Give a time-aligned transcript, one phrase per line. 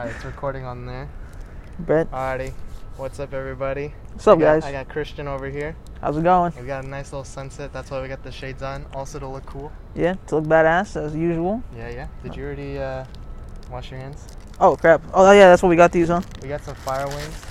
[0.00, 1.10] Alright, it's recording on there.
[1.78, 2.54] Brett, Alrighty.
[2.96, 3.92] What's up, everybody?
[4.12, 4.64] what's up, I got, guys?
[4.64, 5.76] I got Christian over here.
[6.00, 6.54] How's it going?
[6.58, 7.70] We got a nice little sunset.
[7.74, 8.86] That's why we got the shades on.
[8.94, 9.70] Also to look cool.
[9.94, 11.62] Yeah, to look badass as usual.
[11.76, 12.08] Yeah, yeah.
[12.22, 13.04] Did you already uh,
[13.70, 14.26] wash your hands?
[14.58, 15.02] Oh crap!
[15.12, 16.22] Oh yeah, that's what we got these, huh?
[16.40, 17.44] We got some fire wings.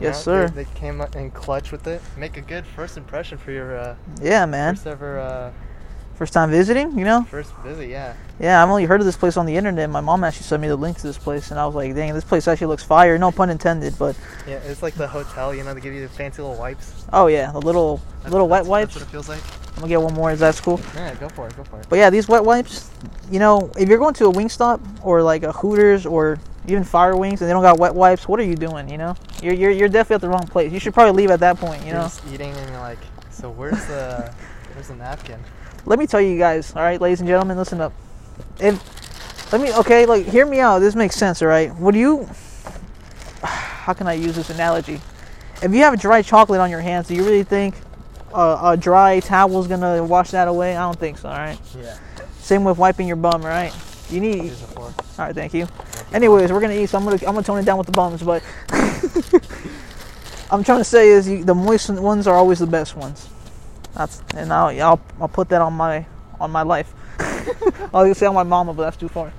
[0.00, 0.48] You Yes, know, sir.
[0.48, 2.02] They, they came in clutch with it.
[2.16, 4.74] Make a good first impression for your uh, Yeah, man.
[4.74, 5.52] first ever uh,
[6.20, 7.22] First time visiting, you know?
[7.22, 7.88] first visit.
[7.88, 8.12] Yeah.
[8.38, 9.88] Yeah, I've only heard of this place on the internet.
[9.88, 12.12] My mom actually sent me the link to this place, and I was like, dang,
[12.12, 13.16] this place actually looks fire.
[13.16, 14.14] No pun intended, but
[14.46, 15.54] Yeah, it's like the hotel.
[15.54, 17.06] You know, they give you the fancy little wipes.
[17.14, 18.92] oh yeah, the little That's- little wet wipes.
[18.92, 19.40] That's what it feels like.
[19.70, 20.30] I'm gonna get one more.
[20.30, 20.78] Is that cool?
[20.94, 21.56] Yeah, go for it.
[21.56, 21.86] Go for it.
[21.88, 22.90] But yeah, these wet wipes,
[23.30, 27.16] you know, if you're going to a Wingstop or like a Hooters or even Fire
[27.16, 28.90] Wings and they don't got wet wipes, what are you doing?
[28.90, 30.70] You know, you're you're, you're definitely at the wrong place.
[30.70, 31.80] You should probably leave at that point.
[31.80, 32.02] You You're know.
[32.02, 32.98] just eating and you're like,
[33.30, 34.30] so where's the
[34.74, 35.40] where's the napkin?
[35.86, 37.92] Let me tell you guys, all right, ladies and gentlemen, listen up.
[38.58, 40.78] If let me, okay, like hear me out.
[40.78, 41.74] This makes sense, all right.
[41.76, 42.28] Would you?
[43.42, 45.00] How can I use this analogy?
[45.62, 47.74] If you have dry chocolate on your hands, do you really think
[48.32, 50.76] a, a dry towel is gonna wash that away?
[50.76, 51.28] I don't think so.
[51.28, 51.58] All right.
[51.76, 51.98] Yeah.
[52.38, 53.74] Same with wiping your bum, right?
[54.08, 54.42] You need.
[54.42, 54.94] Here's a fork.
[55.18, 55.66] All right, thank you.
[56.12, 58.22] Anyways, we're gonna eat, so I'm gonna I'm gonna tone it down with the bums,
[58.22, 58.42] but
[60.50, 63.28] I'm trying to say is you, the moist ones are always the best ones.
[63.94, 66.06] That's and I'll I'll, I'll put that on my
[66.40, 66.92] on my life.
[67.18, 67.44] I
[67.92, 69.32] was gonna say on my mama, but that's too far.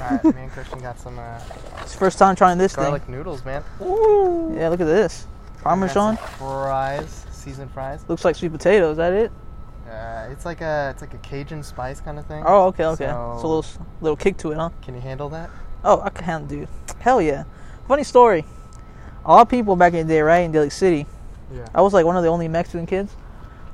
[0.00, 1.38] Alright, me and Christian got some uh,
[1.80, 2.84] It's the first time trying this thing.
[2.84, 3.62] garlic noodles, man.
[3.78, 4.54] thing.
[4.56, 5.26] Yeah, look at this.
[5.62, 6.16] Parmesan.
[6.38, 8.04] fries, seasoned fries.
[8.08, 8.90] Looks like sweet potato.
[8.90, 9.32] Is that it?
[9.88, 12.42] Uh, it's like a it's like a Cajun spice kind of thing.
[12.46, 13.06] Oh, okay, okay.
[13.06, 13.64] So- It's a little
[14.00, 14.70] little kick to it, huh?
[14.82, 15.50] Can you handle that?
[15.84, 16.68] Oh, I can, handle, dude.
[17.00, 17.44] Hell yeah.
[17.88, 18.44] Funny story.
[19.24, 21.06] A lot of people back in the day, right, in Daly City,
[21.54, 21.66] Yeah.
[21.74, 23.14] I was like one of the only Mexican kids.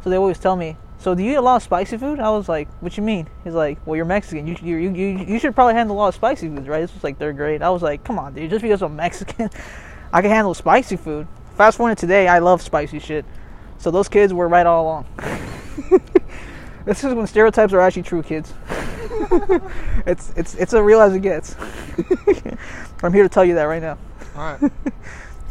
[0.03, 2.31] So they always tell me, "So do you eat a lot of spicy food?" I
[2.31, 4.47] was like, "What you mean?" He's like, "Well, you're Mexican.
[4.47, 7.05] You you you, you should probably handle a lot of spicy foods, right?" This was
[7.05, 7.62] like third grade.
[7.62, 8.50] I was like, "Come on, dude.
[8.50, 9.50] Just because I'm Mexican,
[10.12, 13.25] I can handle spicy food." Fast forward to today, I love spicy shit.
[13.78, 15.06] So those kids were right all along.
[16.85, 18.52] this is when stereotypes are actually true, kids.
[20.07, 21.57] it's it's it's as real as it gets.
[23.02, 23.98] I'm here to tell you that right now.
[24.36, 24.73] All right.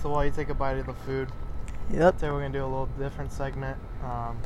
[0.01, 1.29] so while you take a bite of the food,
[1.89, 2.15] Yep.
[2.15, 3.77] today we're gonna do a little different segment.
[4.03, 4.37] Um,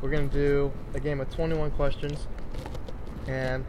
[0.00, 2.26] we're gonna do a game of 21 questions,
[3.26, 3.64] and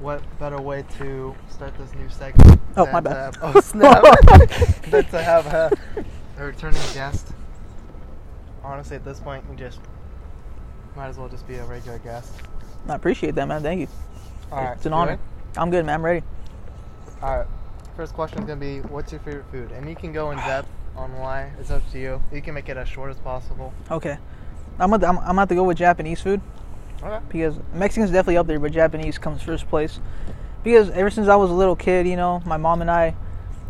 [0.00, 2.60] what better way to start this new segment?
[2.76, 3.16] Oh, than my to bad.
[3.16, 4.02] have- oh snap!
[4.90, 5.70] than to have a,
[6.38, 7.28] a returning guest.
[8.62, 9.80] Honestly, at this point, you just
[10.94, 12.32] might as well just be a regular guest.
[12.88, 13.62] I appreciate that, man.
[13.62, 13.88] Thank you.
[14.50, 15.12] All right, It's an honor.
[15.12, 15.22] ready?
[15.56, 15.94] I'm good, man.
[15.96, 16.22] I'm ready.
[17.22, 17.46] All right.
[17.96, 19.72] First question is gonna be, what's your favorite food?
[19.72, 21.50] And you can go in depth on why.
[21.58, 22.22] It's up to you.
[22.32, 23.72] You can make it as short as possible.
[23.90, 24.18] Okay.
[24.78, 26.40] I'm gonna, I'm, I'm have to go with Japanese food
[27.02, 27.24] Okay.
[27.28, 30.00] because Mexican's definitely up there, but Japanese comes first place.
[30.64, 33.14] Because ever since I was a little kid, you know, my mom and I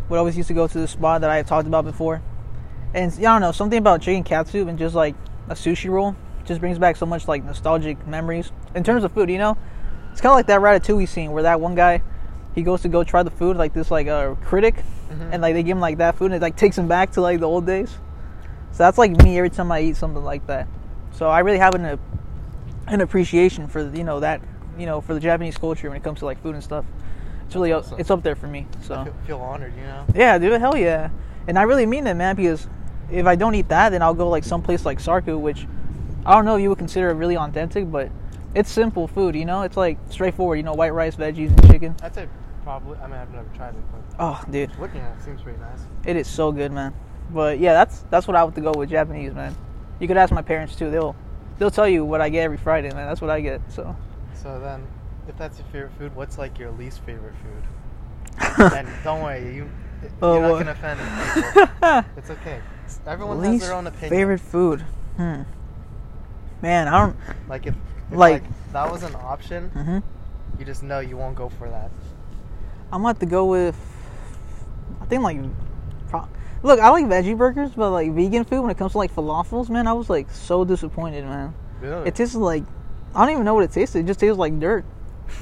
[0.08, 2.22] would always used to go to the spot that I had talked about before.
[2.94, 5.14] And yeah, I don't know, something about chicken katsu and just like
[5.48, 8.52] a sushi roll just brings back so much like nostalgic memories.
[8.74, 9.56] In terms of food, you know,
[10.12, 12.02] it's kind of like that Ratatouille scene where that one guy
[12.54, 15.28] he goes to go try the food like this like a critic, Mhm.
[15.32, 17.20] and like they give them like that food and it like takes them back to
[17.20, 17.90] like the old days.
[18.72, 20.66] So that's like me every time I eat something like that.
[21.12, 21.98] So I really have an
[22.88, 24.40] an appreciation for you know that
[24.78, 26.84] you know for the Japanese culture when it comes to like food and stuff.
[27.46, 28.00] It's really up, awesome.
[28.00, 28.66] it's up there for me.
[28.80, 30.04] I So feel, feel honored, you know.
[30.14, 31.10] yeah, dude, hell yeah.
[31.46, 32.66] And I really mean that, man, because
[33.10, 35.66] if I don't eat that, then I'll go like someplace like Sarku, which
[36.24, 38.08] I don't know if you would consider it really authentic, but
[38.54, 39.62] it's simple food, you know.
[39.62, 41.94] It's like straightforward, you know, white rice, veggies, and chicken.
[42.02, 42.26] I'd say
[42.62, 42.98] probably.
[42.98, 45.80] I mean, I've never tried it, but Oh, dude, looking at it seems pretty nice.
[46.04, 46.94] it is so good, man.
[47.30, 49.54] But yeah, that's that's what I would to go with Japanese, man.
[50.00, 51.16] You could ask my parents too; they'll
[51.58, 53.06] they'll tell you what I get every Friday, man.
[53.06, 53.60] That's what I get.
[53.68, 53.94] So
[54.34, 54.86] So then,
[55.28, 58.72] if that's your favorite food, what's like your least favorite food?
[58.74, 59.68] and don't worry, you
[60.20, 60.58] Oh, you're not what?
[60.58, 61.00] gonna offend
[61.80, 62.12] people.
[62.16, 62.60] it's okay.
[63.06, 64.10] Everyone has their own opinion.
[64.10, 64.80] favorite food.
[65.16, 65.42] Hmm.
[66.60, 67.16] Man, I don't.
[67.48, 67.74] Like if,
[68.10, 69.98] if Like- like, that was an option, hmm
[70.58, 71.90] you just know you won't go for that.
[72.92, 73.76] I'm gonna have to go with.
[75.00, 75.38] I think like.
[76.08, 76.28] Pro-
[76.62, 79.68] Look, I like veggie burgers, but like vegan food when it comes to like falafels,
[79.68, 81.54] man, I was like so disappointed, man.
[81.80, 82.08] Really?
[82.08, 82.62] It tasted like
[83.14, 84.00] I don't even know what it tasted.
[84.00, 84.84] It just tastes like dirt.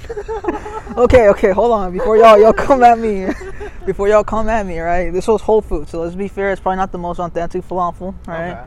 [0.97, 1.93] okay, okay, hold on.
[1.93, 3.27] Before y'all y'all come at me,
[3.87, 5.13] before y'all come at me, right?
[5.13, 6.53] This was Whole Foods, so let's be fair.
[6.53, 8.53] It's probably not the most authentic falafel, right?
[8.53, 8.67] Okay.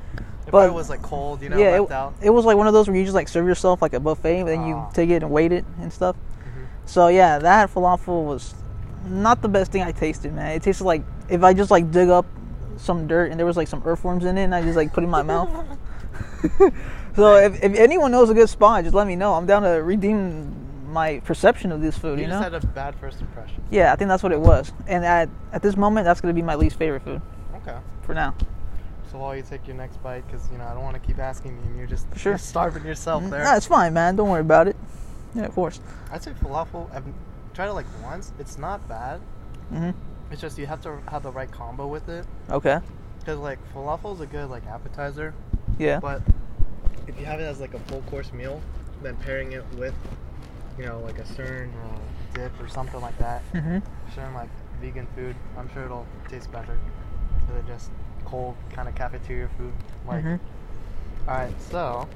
[0.51, 2.87] But- it was like cold, you know, yeah, it, it was like one of those
[2.87, 4.89] where you just like serve yourself like a buffet, and then you Ah.
[4.91, 6.15] take it and wait it and stuff.
[6.15, 6.63] Mm-hmm.
[6.85, 8.53] So yeah, that falafel was
[9.05, 10.51] not the best thing I tasted, man.
[10.51, 12.25] It tasted like if I just like dig up
[12.77, 15.03] some dirt and there was like some earthworms in it, and I just like put
[15.03, 15.49] it in my mouth.
[17.15, 19.33] so if, if anyone knows a good spot, just let me know.
[19.33, 22.19] I'm down to redeem my perception of this food.
[22.19, 22.51] You, You, just know?
[22.51, 23.63] had a bad first impression.
[23.71, 24.71] yeah, I think that's what it was.
[24.87, 27.21] And at at this moment, that's gonna be my least favorite food
[27.55, 27.77] Okay.
[28.03, 28.35] for now.
[29.11, 31.19] So while you take your next bite, because you know I don't want to keep
[31.19, 32.33] asking you, and you're just Sure.
[32.33, 33.31] you're starving yourself mm-hmm.
[33.31, 33.43] there.
[33.43, 34.15] No, it's fine, man.
[34.15, 34.75] Don't worry about it.
[35.35, 35.79] Yeah, of course.
[36.11, 36.93] I'd say falafel.
[36.93, 37.03] I've
[37.53, 38.33] tried it like once.
[38.39, 39.21] It's not bad.
[39.69, 39.91] hmm
[40.31, 42.25] It's just you have to have the right combo with it.
[42.49, 42.79] Okay.
[43.19, 45.33] Because like falafel is a good like appetizer,
[45.77, 45.99] Yeah.
[45.99, 46.21] but
[47.07, 48.61] if you have it as like a full course meal,
[49.01, 49.93] then pairing it with,
[50.77, 51.99] you know, like a certain uh,
[52.33, 53.77] dip or something like that, hmm
[54.13, 54.49] certain like
[54.81, 56.77] vegan food, I'm sure it'll taste better
[57.51, 57.89] than just
[58.25, 59.73] cold kind of cafeteria food.
[60.07, 60.39] Like, Mhm.
[61.27, 62.07] all right, so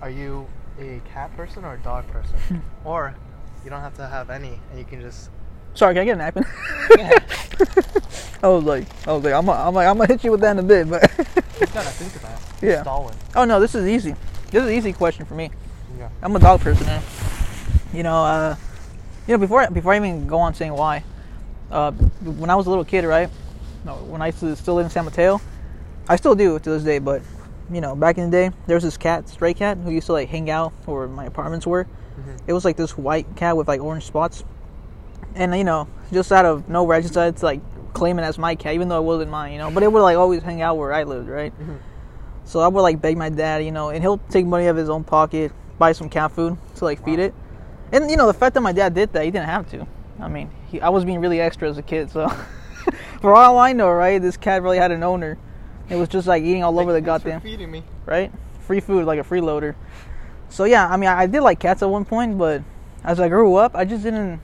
[0.00, 0.46] are you
[0.78, 3.14] a cat person or a dog person, or
[3.64, 5.30] you don't have to have any, and you can just
[5.74, 6.44] Sorry, can I get a napkin?
[6.98, 7.18] Yeah.
[8.42, 10.40] I was like, I was like, I'm, gonna- I'm like, I'm gonna hit you with
[10.40, 12.40] that in a bit, but you gotta think of that.
[12.60, 12.82] Yeah.
[12.82, 13.14] Stalin.
[13.36, 14.14] oh no, this is easy.
[14.50, 15.50] This is an easy question for me.
[15.98, 16.10] Yeah.
[16.20, 17.02] I'm a dog person, man.
[17.94, 18.56] You know, uh,
[19.26, 21.04] you know, before before I even go on saying why,
[21.70, 23.30] uh, when I was a little kid, right?
[23.84, 25.40] No, when I used to still live in San Mateo,
[26.08, 26.98] I still do to this day.
[26.98, 27.22] But
[27.72, 30.12] you know, back in the day, there was this cat, stray cat, who used to
[30.12, 31.86] like hang out where my apartments were.
[32.18, 32.38] Mhm.
[32.46, 34.44] It was like this white cat with like orange spots,
[35.34, 37.60] and you know, just out of nowhere, I just to like
[37.94, 39.52] claim it as my cat, even though it wasn't mine.
[39.52, 41.52] You know, but it would like always hang out where I lived, right?
[41.60, 41.76] Mhm.
[42.44, 44.76] So I would like beg my dad, you know, and he'll take money out of
[44.76, 47.34] his own pocket, buy some cat food to like feed it.
[47.92, 49.86] And you know, the fact that my dad did that, he didn't have to.
[50.20, 52.28] I mean, he, I was being really extra as a kid, so
[53.20, 55.38] for all I know, right, this cat really had an owner.
[55.88, 57.82] It was just like eating all over the goddamn feeding me.
[58.06, 58.32] right?
[58.60, 59.74] Free food, like a freeloader.
[60.52, 62.62] So yeah, I mean, I did like cats at one point, but
[63.04, 64.38] as I grew up, I just didn't.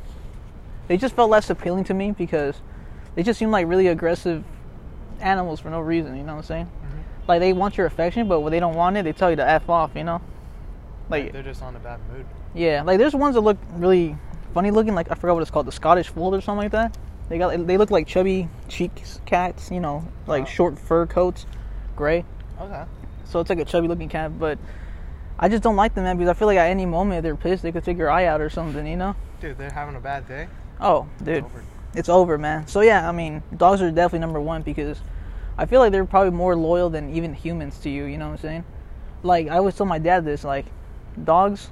[0.87, 2.57] They just felt less appealing to me because
[3.15, 4.43] they just seemed like really aggressive
[5.21, 6.17] animals for no reason.
[6.17, 6.65] You know what I'm saying?
[6.67, 7.29] Mhm.
[7.29, 9.47] Like they want your affection, but when they don't want it, they tell you to
[9.47, 9.91] f off.
[9.95, 10.23] You know?
[11.11, 12.25] Like They're just on a bad mood.
[12.55, 14.17] yeah, like there's ones that look really
[14.55, 14.95] funny looking.
[14.95, 16.97] Like I forgot what it's called, the Scottish Fold or something like that.
[17.29, 19.71] They got they look like chubby cheeks cats.
[19.71, 20.51] You know, like Wow.
[20.51, 21.45] short fur coats,
[21.97, 22.25] gray.
[22.59, 22.85] Okay.
[23.25, 24.59] So it's like a chubby looking cat, but
[25.39, 27.63] I just don't like them, man, because I feel like at any moment they're pissed,
[27.63, 29.15] they could take your eye out or something, you know?
[29.41, 30.49] Dude, they're having a bad day.
[30.81, 31.65] Oh, dude, Over.
[31.95, 32.67] it's over, man.
[32.67, 35.01] So yeah, I mean, dogs are definitely number one because
[35.57, 38.05] I feel like they're probably more loyal than even humans to you.
[38.05, 38.65] You know what I'm saying?
[39.23, 40.67] Like I always tell my dad this, like
[41.25, 41.71] dogs,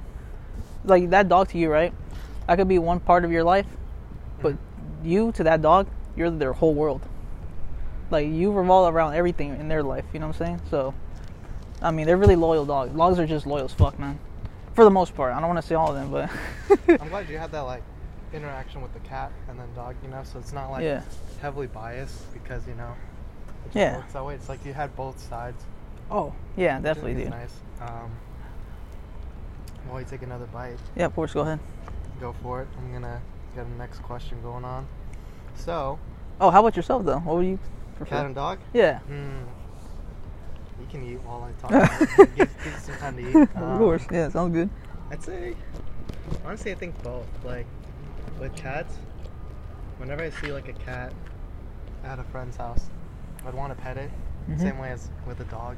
[0.83, 1.93] like that dog to you, right?
[2.47, 3.65] That could be one part of your life,
[4.41, 5.07] but mm-hmm.
[5.07, 7.01] you to that dog, you're their whole world.
[8.11, 10.05] Like you revolve around everything in their life.
[10.13, 10.61] You know what I'm saying?
[10.69, 10.93] So,
[11.81, 12.95] I mean, they're really loyal dogs.
[12.95, 14.17] Dogs are just loyal as fuck, man.
[14.73, 16.29] For the most part, I don't want to say all of them, but
[17.01, 17.83] I'm glad you had that like
[18.33, 21.01] interaction with the cat and then dog, you know, so it's not like yeah,
[21.41, 22.93] heavily biased because you know
[23.65, 23.97] it Yeah.
[23.97, 24.35] works that way.
[24.35, 25.63] It's like you had both sides.
[26.11, 27.29] oh yeah, definitely, dude.
[27.31, 27.53] Nice.
[27.81, 28.11] Um,
[29.89, 31.59] while you take another bite, Yeah, of course, go ahead.
[32.19, 32.67] go for it.
[32.77, 33.21] I'm gonna
[33.55, 34.85] get the next question going on.
[35.55, 35.97] So,
[36.39, 37.19] Oh, how about yourself though?
[37.19, 37.57] What were you
[37.95, 38.15] prefer?
[38.17, 38.59] cat and dog.
[38.73, 39.39] Yeah, Hmm.
[40.79, 42.17] You can eat while I talk.
[42.35, 43.35] Give, give some time to eat.
[43.55, 44.05] of Um, course.
[44.11, 44.69] Yeah, sounds good.
[45.11, 45.55] I'd say,
[46.45, 47.27] honestly, I think both.
[47.43, 47.65] Like,
[48.39, 48.93] with cats,
[49.97, 51.13] whenever I see like a cat
[52.03, 52.89] at a friend's house,
[53.45, 54.11] I'd want to pet it,
[54.49, 54.59] Mhm.
[54.59, 55.77] same way as with a dog.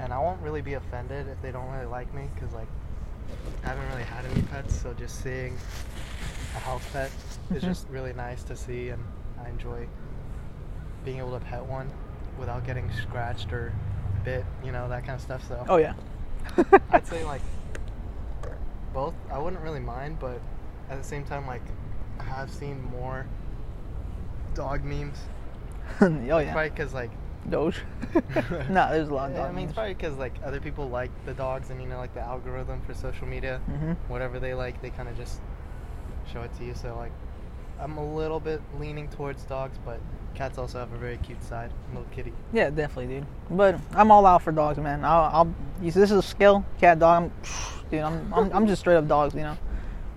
[0.00, 2.68] And I won't really be offended if they don't really like me, because like,
[3.64, 5.56] I haven't really had any pets, so just seeing
[6.56, 7.10] a house pet
[7.54, 7.66] is Mhm.
[7.66, 9.02] just really nice to see, and
[9.44, 9.86] I enjoy
[11.04, 11.88] being able to pet one
[12.38, 13.72] without getting scratched or
[14.18, 15.46] bit, you know, that kind of stuff.
[15.48, 15.94] So Oh yeah.
[16.90, 17.42] I'd say like
[18.92, 19.14] both.
[19.30, 20.40] I wouldn't really mind, but
[20.90, 21.62] at the same time, like
[22.18, 23.26] I have seen more
[24.54, 25.18] dog memes.
[26.00, 26.52] oh yeah.
[26.52, 27.10] Probably because like
[27.50, 27.80] Doge.
[28.68, 29.64] nah, there's a lot of Yeah, I mean, memes.
[29.70, 32.80] it's probably because like other people like the dogs, and you know, like the algorithm
[32.82, 33.96] for social media, Mhm.
[34.08, 35.40] whatever they like, they kind of just
[36.30, 36.74] show it to you.
[36.74, 37.12] So like,
[37.80, 40.00] I'm a little bit leaning towards dogs, but
[40.34, 42.32] cats also have a very cute side, little kitty.
[42.52, 43.26] Yeah, definitely, dude.
[43.50, 45.04] But I'm all out for dogs, man.
[45.04, 47.24] I'll, I'll you this is a skill, cat, dog.
[47.24, 47.32] I'm,
[47.90, 49.56] dude, I'm, I'm, I'm just straight up dogs, you know.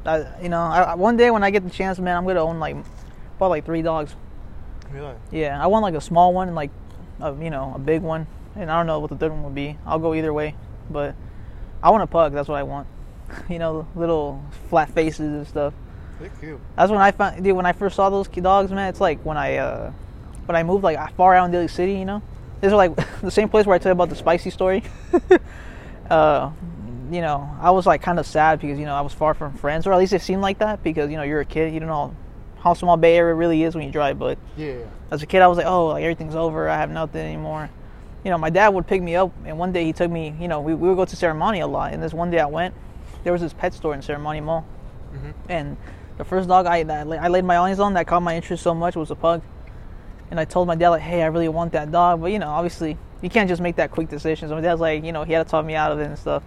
[0.06, 2.42] I, you know, I, I- one day when I get the chance, man, I'm gonna
[2.42, 2.76] own like,
[3.38, 4.16] probably like three dogs.
[4.92, 5.14] Really?
[5.32, 6.72] Yeah, I want like a small one and like,
[7.22, 9.56] a, you know, a big one, and I don't know what the third one would
[9.56, 9.78] be.
[9.86, 10.56] I'll go either way,
[10.90, 11.16] but
[11.84, 12.34] I want a pug.
[12.34, 12.88] That's what I want.
[13.50, 15.74] you know, little flat faces and stuff.
[16.22, 16.60] They're cute.
[16.76, 17.56] That's when I found, dude.
[17.56, 19.92] When I first saw those dogs, man, it's like when I, uh,
[20.46, 22.22] when I moved like far out in Daly City, you know.
[22.62, 24.84] These are like the same place where I tell you about the spicy story.
[26.10, 26.52] uh,
[27.12, 29.54] you know, I was like kind of sad because you know I was far from
[29.54, 31.80] friends, or at least it seemed like that because you know you're a kid, you
[31.80, 32.16] don't know
[32.60, 34.20] how small Bay Area really is when you drive.
[34.20, 34.76] But Yeah.
[35.10, 36.70] as a kid, I was like, oh, like everything's over.
[36.70, 37.70] I have nothing anymore.
[38.24, 40.36] You know, my dad would pick me up, and one day he took me.
[40.40, 42.46] You know, we, we would go to Serramonte a lot, and this one day I
[42.46, 42.76] went,
[43.24, 44.64] there was this pet store in Serramonte Mall,
[45.14, 45.34] Mhm.
[45.50, 45.78] and
[46.22, 48.76] the first dog I that I laid my eyes on that caught my interest so
[48.76, 49.42] much was a pug.
[50.30, 52.48] And I told my dad like, hey, I really want that dog, but you know,
[52.48, 54.48] obviously you can't just make that quick decision.
[54.48, 56.20] So my dad's like, you know, he had to talk me out of it and
[56.20, 56.44] stuff.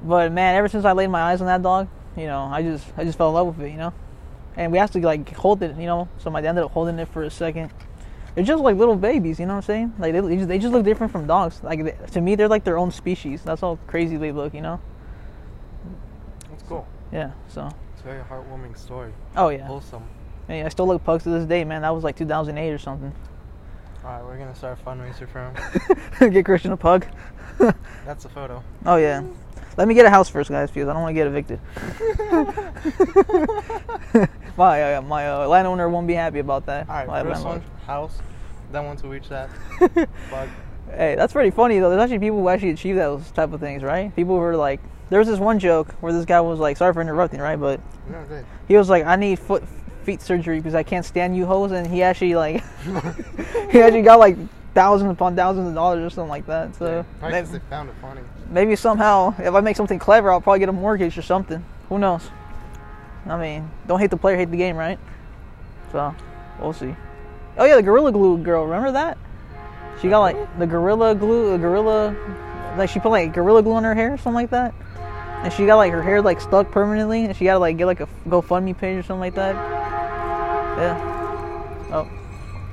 [0.00, 2.86] But man, ever since I laid my eyes on that dog, you know, I just
[2.96, 3.92] I just fell in love with it, you know.
[4.56, 6.08] And we to like hold it, you know.
[6.18, 7.72] So my dad ended up holding it for a second.
[8.36, 9.94] They're just like little babies, you know what I'm saying?
[9.98, 11.60] Like they, they just, they just look different from dogs.
[11.64, 13.42] Like they, to me, they're like their own species.
[13.42, 14.80] That's how crazy they look, you know.
[16.48, 16.86] That's cool.
[17.10, 17.32] Yeah.
[17.48, 17.72] So.
[18.08, 19.12] Very heartwarming story.
[19.36, 19.66] Oh yeah.
[19.66, 20.02] Wholesome.
[20.46, 21.82] Hey, I still look pugs to this day, man.
[21.82, 23.12] That was like 2008 or something.
[24.02, 25.44] All right, we're gonna start a fundraiser for
[26.18, 26.32] him.
[26.32, 27.04] get Christian a pug.
[28.06, 28.64] That's a photo.
[28.86, 29.22] oh yeah.
[29.76, 31.60] Let me get a house first, guys, because I don't want to get evicted.
[34.56, 36.88] my uh, my uh, landowner won't be happy about that.
[36.88, 38.16] All right, My first one house.
[38.72, 39.50] Then once we reach that,
[40.30, 40.48] bug.
[40.92, 41.90] Hey, that's pretty funny though.
[41.90, 44.16] There's actually people who actually achieve those type of things, right?
[44.16, 46.92] People who are like, there was this one joke where this guy was like, sorry
[46.92, 47.56] for interrupting, right?
[47.56, 48.24] But No,
[48.66, 49.64] he was like, I need foot
[50.04, 52.62] feet surgery because I can't stand you hoes, and he actually like,
[53.70, 54.36] he actually got like
[54.74, 56.74] thousands upon thousands of dollars or something like that.
[56.76, 58.20] So Probably maybe, found it funny.
[58.50, 61.64] maybe somehow, if I make something clever, I'll probably get a mortgage or something.
[61.88, 62.28] Who knows?
[63.26, 64.98] I mean, don't hate the player, hate the game, right?
[65.92, 66.14] So,
[66.60, 66.94] we'll see.
[67.58, 69.18] Oh yeah, the Gorilla Glue girl, remember that?
[70.00, 72.14] She got like the Gorilla Glue, the Gorilla,
[72.76, 74.72] like she put like Gorilla Glue on her hair, or something like that.
[75.44, 77.86] And she got like her hair like stuck permanently, and she got to like get
[77.86, 79.54] like a GoFundMe page or something like that.
[80.78, 81.90] Yeah.
[81.92, 82.08] Oh,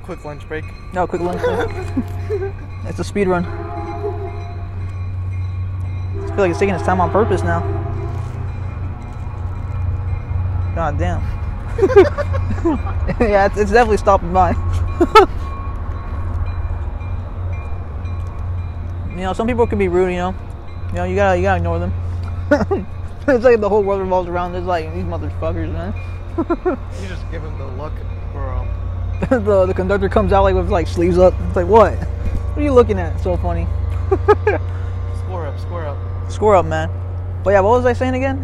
[0.02, 0.64] Quick lunch break.
[0.92, 1.40] no, quick lunch.
[1.40, 2.52] break.
[2.84, 3.44] it's a speed run.
[6.24, 7.60] I feel like it's taking its time on purpose now.
[10.74, 11.20] God damn.
[13.20, 14.50] yeah, it's, it's definitely stopping by.
[19.10, 20.10] you know, some people can be rude.
[20.10, 20.34] You know,
[20.88, 21.92] you know, you gotta you gotta ignore them.
[23.28, 24.52] it's like the whole world revolves around.
[24.52, 25.92] this, like these motherfuckers, man.
[27.00, 27.94] You just give him the look,
[28.32, 28.58] bro.
[28.58, 28.68] Um,
[29.44, 31.34] the the conductor comes out like with like sleeves up.
[31.48, 31.94] It's like what?
[31.94, 33.18] What are you looking at?
[33.20, 33.66] So funny.
[35.24, 36.30] Score up, score up.
[36.30, 36.90] Score up, man.
[37.42, 38.42] But yeah, what was I saying again?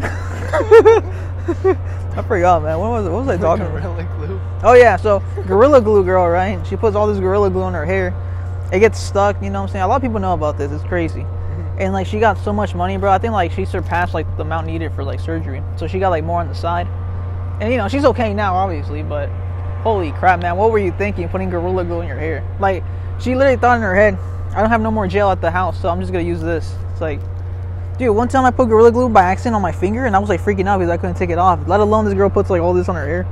[2.15, 2.79] I forgot, man.
[2.79, 3.09] What was it?
[3.09, 3.81] What was I talking about?
[3.81, 4.41] Gorilla glue.
[4.63, 6.65] Oh yeah, so Gorilla Glue girl, right?
[6.65, 8.13] She puts all this Gorilla Glue on her hair.
[8.71, 9.83] It gets stuck, you know what I'm saying?
[9.83, 10.71] A lot of people know about this.
[10.71, 11.25] It's crazy.
[11.79, 13.11] And like she got so much money, bro.
[13.11, 15.61] I think like she surpassed like the amount needed for like surgery.
[15.77, 16.87] So she got like more on the side.
[17.61, 19.29] And you know, she's okay now obviously, but
[19.81, 20.55] holy crap, man.
[20.57, 22.43] What were you thinking putting Gorilla Glue in your hair?
[22.59, 22.83] Like
[23.19, 24.17] she literally thought in her head,
[24.55, 26.75] I don't have no more gel at the house, so I'm just to use this.
[26.91, 27.19] It's like
[27.97, 30.27] Dude, one time I put Gorilla Glue by accident on my finger and I was
[30.27, 31.67] like freaking out because I couldn't take it off.
[31.67, 33.27] Let alone this girl puts like all this on her hair.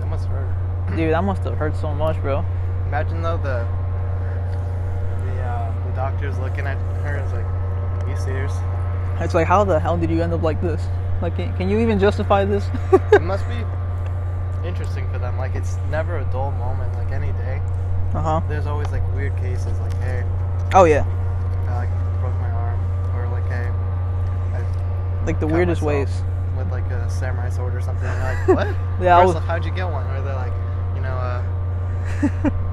[0.00, 0.96] That must hurt.
[0.96, 2.42] Dude, that must have hurt so much, bro.
[2.86, 3.68] Imagine though the
[5.26, 7.44] the uh, the doctor's looking at her and is like,
[8.08, 8.52] "Are you serious?"
[9.20, 10.80] It's like, how the hell did you end up like this?
[11.20, 12.68] Like, can, can you even justify this?
[13.12, 13.64] it must be
[14.66, 15.36] interesting for them.
[15.36, 16.92] Like it's never a dull moment.
[16.94, 17.60] Like any day,
[18.14, 18.40] uh huh.
[18.48, 19.78] there's always like weird cases.
[19.80, 20.24] Like hey,
[20.74, 21.04] Oh yeah,
[21.68, 22.78] I like broke my arm,
[23.16, 23.68] or like hey,
[24.54, 26.22] I like the weirdest ways.
[26.56, 28.06] with like a samurai sword or something.
[28.08, 28.76] And like what?
[29.02, 30.06] Yeah, was- how'd you get one?
[30.10, 30.52] Or they're like,
[30.94, 31.42] you know, uh,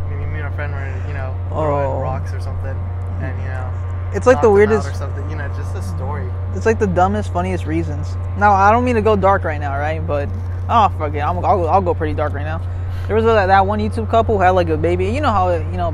[0.10, 2.00] me, me and my friend were, you know, throwing Oh.
[2.02, 2.78] rocks or something,
[3.22, 3.72] and you know,
[4.16, 4.88] It's like the weirdest.
[4.88, 5.30] or something.
[5.30, 6.32] You know, just a story.
[6.56, 8.16] It's like the dumbest, funniest reasons.
[8.38, 10.00] Now I don't mean to go dark right now, right?
[10.00, 10.30] But
[10.70, 12.62] oh fuck it, I'm, I'll, I'll go pretty dark right now.
[13.08, 15.08] There was that, that one YouTube couple who had like a baby.
[15.08, 15.94] You know how you know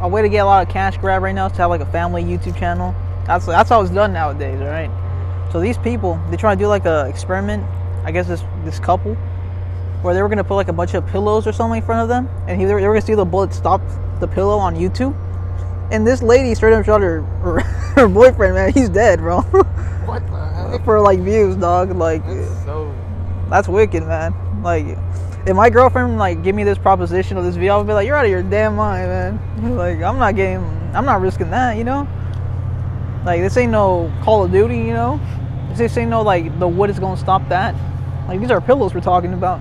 [0.00, 1.80] a way to get a lot of cash grab right now is to have like
[1.80, 2.94] a family YouTube channel.
[3.26, 4.90] That's that's how it's done nowadays, all right?
[5.52, 7.64] So these people they try to do like a experiment.
[8.04, 9.14] I guess this this couple
[10.02, 12.08] where they were gonna put like a bunch of pillows or something in front of
[12.08, 13.80] them, and he, they were gonna see the bullet stop
[14.18, 15.14] the pillow on YouTube.
[15.90, 17.60] And this lady straight up shot her her,
[17.96, 18.72] her boyfriend, man.
[18.72, 19.40] He's dead, bro.
[20.06, 20.22] What
[20.84, 21.94] for like views, dog.
[21.96, 22.94] Like That's so.
[23.48, 24.34] that's wicked, man.
[24.62, 24.86] Like
[25.46, 28.16] if my girlfriend like give me this proposition of this video, I'll be like, you're
[28.16, 29.76] out of your damn mind, man.
[29.76, 32.08] Like I'm not getting, I'm not risking that, you know.
[33.24, 35.20] Like this ain't no Call of Duty, you know.
[35.74, 37.74] This ain't no like the wood is gonna stop that.
[38.28, 39.60] Like these are pillows we're talking about.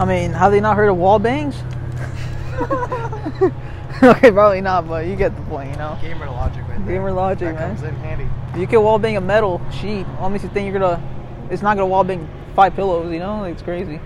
[0.00, 1.56] I mean, have they not heard of wall bangs?
[4.02, 5.98] okay, probably not, but you get the point, you know.
[6.00, 6.94] Gamer logic right there.
[6.94, 7.76] Gamer logic, that man.
[7.76, 8.60] comes in handy.
[8.60, 10.06] You can wall bang a metal sheet.
[10.30, 11.02] Makes you think you're gonna?
[11.50, 13.12] It's not gonna wall bang five pillows.
[13.12, 14.00] You know, like, it's crazy.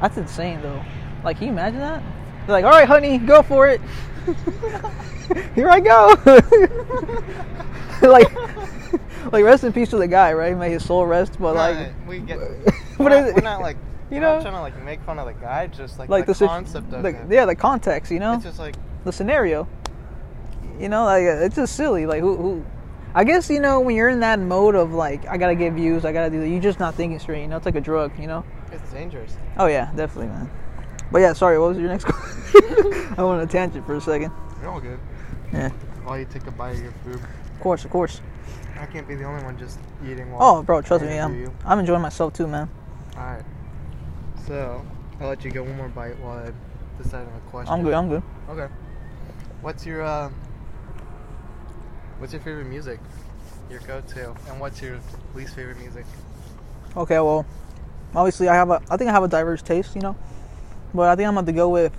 [0.00, 0.82] That's insane, though.
[1.22, 2.02] Like, can you imagine that?
[2.46, 3.80] They're like, all right, honey, go for it.
[5.54, 6.16] Here I go.
[8.08, 8.32] like,
[9.32, 10.56] like rest in peace to the guy, right?
[10.56, 11.38] May his soul rest.
[11.38, 12.38] But like, we get.
[12.38, 13.34] What we're, not, is it?
[13.36, 13.76] we're not like.
[14.10, 14.42] You we're not know?
[14.42, 15.66] trying to like make fun of the guy.
[15.66, 17.30] Just like, like the, the, concept of the- it.
[17.30, 18.10] yeah, the context.
[18.12, 19.66] You know, It's just like the scenario.
[20.78, 22.04] You know, like uh, it's just silly.
[22.04, 22.64] Like who, who?
[23.14, 26.04] I guess you know when you're in that mode of like I gotta get views,
[26.04, 26.48] I gotta do that.
[26.48, 27.40] You're just not thinking straight.
[27.42, 28.12] You know, it's like a drug.
[28.18, 28.44] You know.
[28.70, 29.34] It's dangerous.
[29.56, 30.50] Oh yeah, definitely, man.
[31.10, 31.58] But yeah, sorry.
[31.58, 32.62] What was your next question?
[33.16, 34.32] I went on a tangent for a second.
[34.60, 34.98] You're all good.
[35.52, 35.70] Yeah,
[36.04, 37.14] While you take a bite of your food.
[37.14, 38.20] of course, of course.
[38.78, 40.56] I can't be the only one just eating while.
[40.58, 41.54] Oh, bro, trust me, I'm you.
[41.64, 42.68] I'm enjoying myself too, man.
[43.16, 43.44] Alright.
[44.46, 44.84] So,
[45.20, 46.52] I'll let you get one more bite while I
[47.02, 47.72] decide on a question.
[47.72, 47.94] I'm good.
[47.94, 48.22] I'm good.
[48.50, 48.68] Okay.
[49.66, 50.30] What's your uh,
[52.20, 53.00] What's your favorite music?
[53.68, 55.00] Your go-to, and what's your
[55.34, 56.06] least favorite music?
[56.96, 57.44] Okay, well,
[58.14, 60.14] obviously I have a I think I have a diverse taste, you know,
[60.94, 61.92] but I think I'm going to go with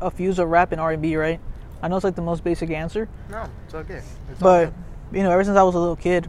[0.00, 1.38] a fuse of rap and R&B, right?
[1.80, 4.02] I know it's like the most basic answer, No, it's okay.
[4.28, 4.72] It's but
[5.12, 6.28] you know, ever since I was a little kid,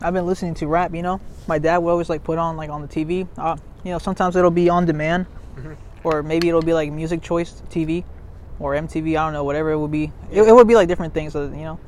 [0.00, 0.94] I've been listening to rap.
[0.94, 3.28] You know, my dad would always like put on like on the TV.
[3.36, 5.26] Uh, you know, sometimes it'll be on demand,
[5.56, 5.76] Mhm.
[6.02, 8.04] or maybe it'll be like Music Choice TV
[8.60, 9.18] or MTV.
[9.18, 10.12] I don't know, whatever it would be.
[10.30, 11.80] It, it would be like different things, you know.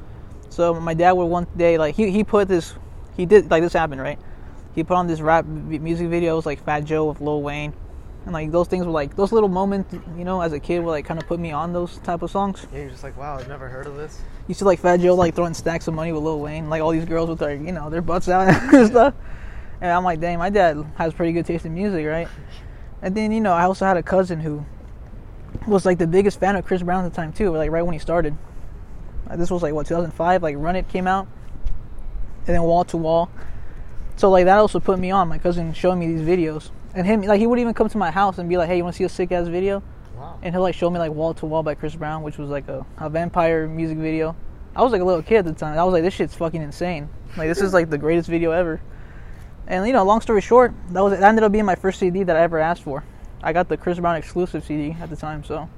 [0.48, 2.74] So my dad would one day like he he put this
[3.16, 4.18] he did like this happened right.
[4.74, 7.74] He put on this rap music videos like Fat Joe with Lil Wayne,
[8.24, 10.90] and like those things were like those little moments, you know, as a kid were
[10.90, 12.66] like kind of put me on those type of songs.
[12.72, 14.20] Yeah, you're just like, wow, I've never heard of this.
[14.48, 16.90] You see like Fat Joe like throwing stacks of money with Lil Wayne, like all
[16.90, 19.14] these girls with their you know their butts out and stuff.
[19.80, 22.28] And I'm like, dang, my dad has pretty good taste in music, right?
[23.02, 24.64] And then you know I also had a cousin who
[25.66, 27.92] was like the biggest fan of Chris Brown at the time too, like right when
[27.92, 28.36] he started.
[29.36, 31.26] This was like what 2005, like Run It came out,
[32.46, 33.30] and then Wall to Wall.
[34.16, 35.28] So like that also put me on.
[35.28, 38.10] My cousin showing me these videos, and him like he would even come to my
[38.10, 39.82] house and be like, hey, you want to see a sick ass video?
[40.16, 40.38] Wow.
[40.42, 42.68] and he'll like show me like Wall to Wall by Chris Brown, which was like
[42.68, 44.36] a, a vampire music video.
[44.76, 45.76] I was like a little kid at the time.
[45.76, 47.08] I was like, this shit's fucking insane.
[47.36, 48.80] Like this is like the greatest video ever.
[49.66, 52.22] And you know, long story short, that was that ended up being my first CD
[52.22, 53.04] that I ever asked for.
[53.42, 55.68] I got the Chris Brown exclusive CD at the time, so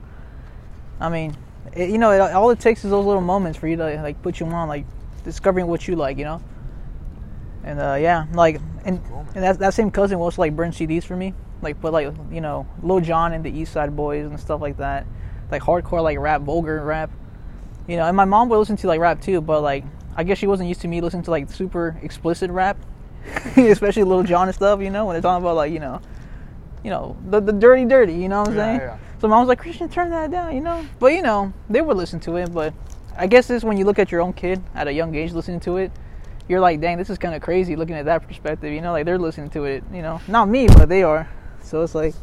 [1.00, 1.36] I mean,
[1.74, 4.22] it, you know, it, all it takes is those little moments for you to like
[4.22, 4.84] put you on, like
[5.24, 6.42] discovering what you like, you know.
[7.64, 9.00] And uh, yeah, like and
[9.34, 12.14] and that that same cousin will also like burn CDs for me, like put like
[12.30, 15.06] you know Lil Jon and the East Side Boyz and stuff like that,
[15.50, 17.10] like hardcore like rap, vulgar rap,
[17.88, 18.04] you know.
[18.04, 19.84] And my mom would listen to like rap too, but like
[20.16, 22.76] I guess she wasn't used to me listening to like super explicit rap,
[23.56, 26.02] especially Lil Jon and stuff, you know, when they're talking about like you know,
[26.84, 28.80] you know the the dirty dirty, you know what I'm Yeah, saying?
[28.80, 28.98] yeah.
[29.20, 30.86] So mom was like, Christian, turn that down, you know.
[31.00, 32.52] But you know, they would listen to it.
[32.52, 32.74] But
[33.16, 35.60] I guess it's when you look at your own kid at a young age listening
[35.60, 35.90] to it,
[36.46, 38.72] you're like, dang, this is kind of crazy looking at that perspective.
[38.72, 39.82] You know, like they're listening to it.
[39.92, 41.28] You know, not me, but they are.
[41.62, 42.14] So it's like,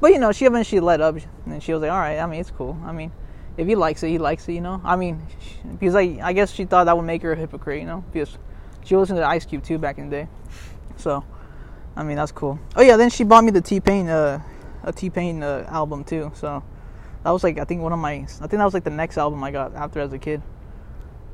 [0.00, 2.18] but you know, she eventually let up, and she was like, all right.
[2.18, 2.76] I mean, it's cool.
[2.84, 3.12] I mean,
[3.56, 4.54] if he likes it, he likes it.
[4.54, 4.80] You know.
[4.82, 7.80] I mean, sh- because like I guess she thought that would make her a hypocrite.
[7.80, 8.36] You know, because
[8.84, 10.28] she listened to Ice Cube too back in the day.
[10.96, 11.24] So,
[11.96, 12.58] I mean, that's cool.
[12.76, 14.42] Oh yeah, then she bought me the T Pain, uh,
[14.82, 16.32] a T Pain uh, album too.
[16.34, 16.62] So
[17.22, 19.16] that was like I think one of my, I think that was like the next
[19.16, 20.42] album I got after as a kid.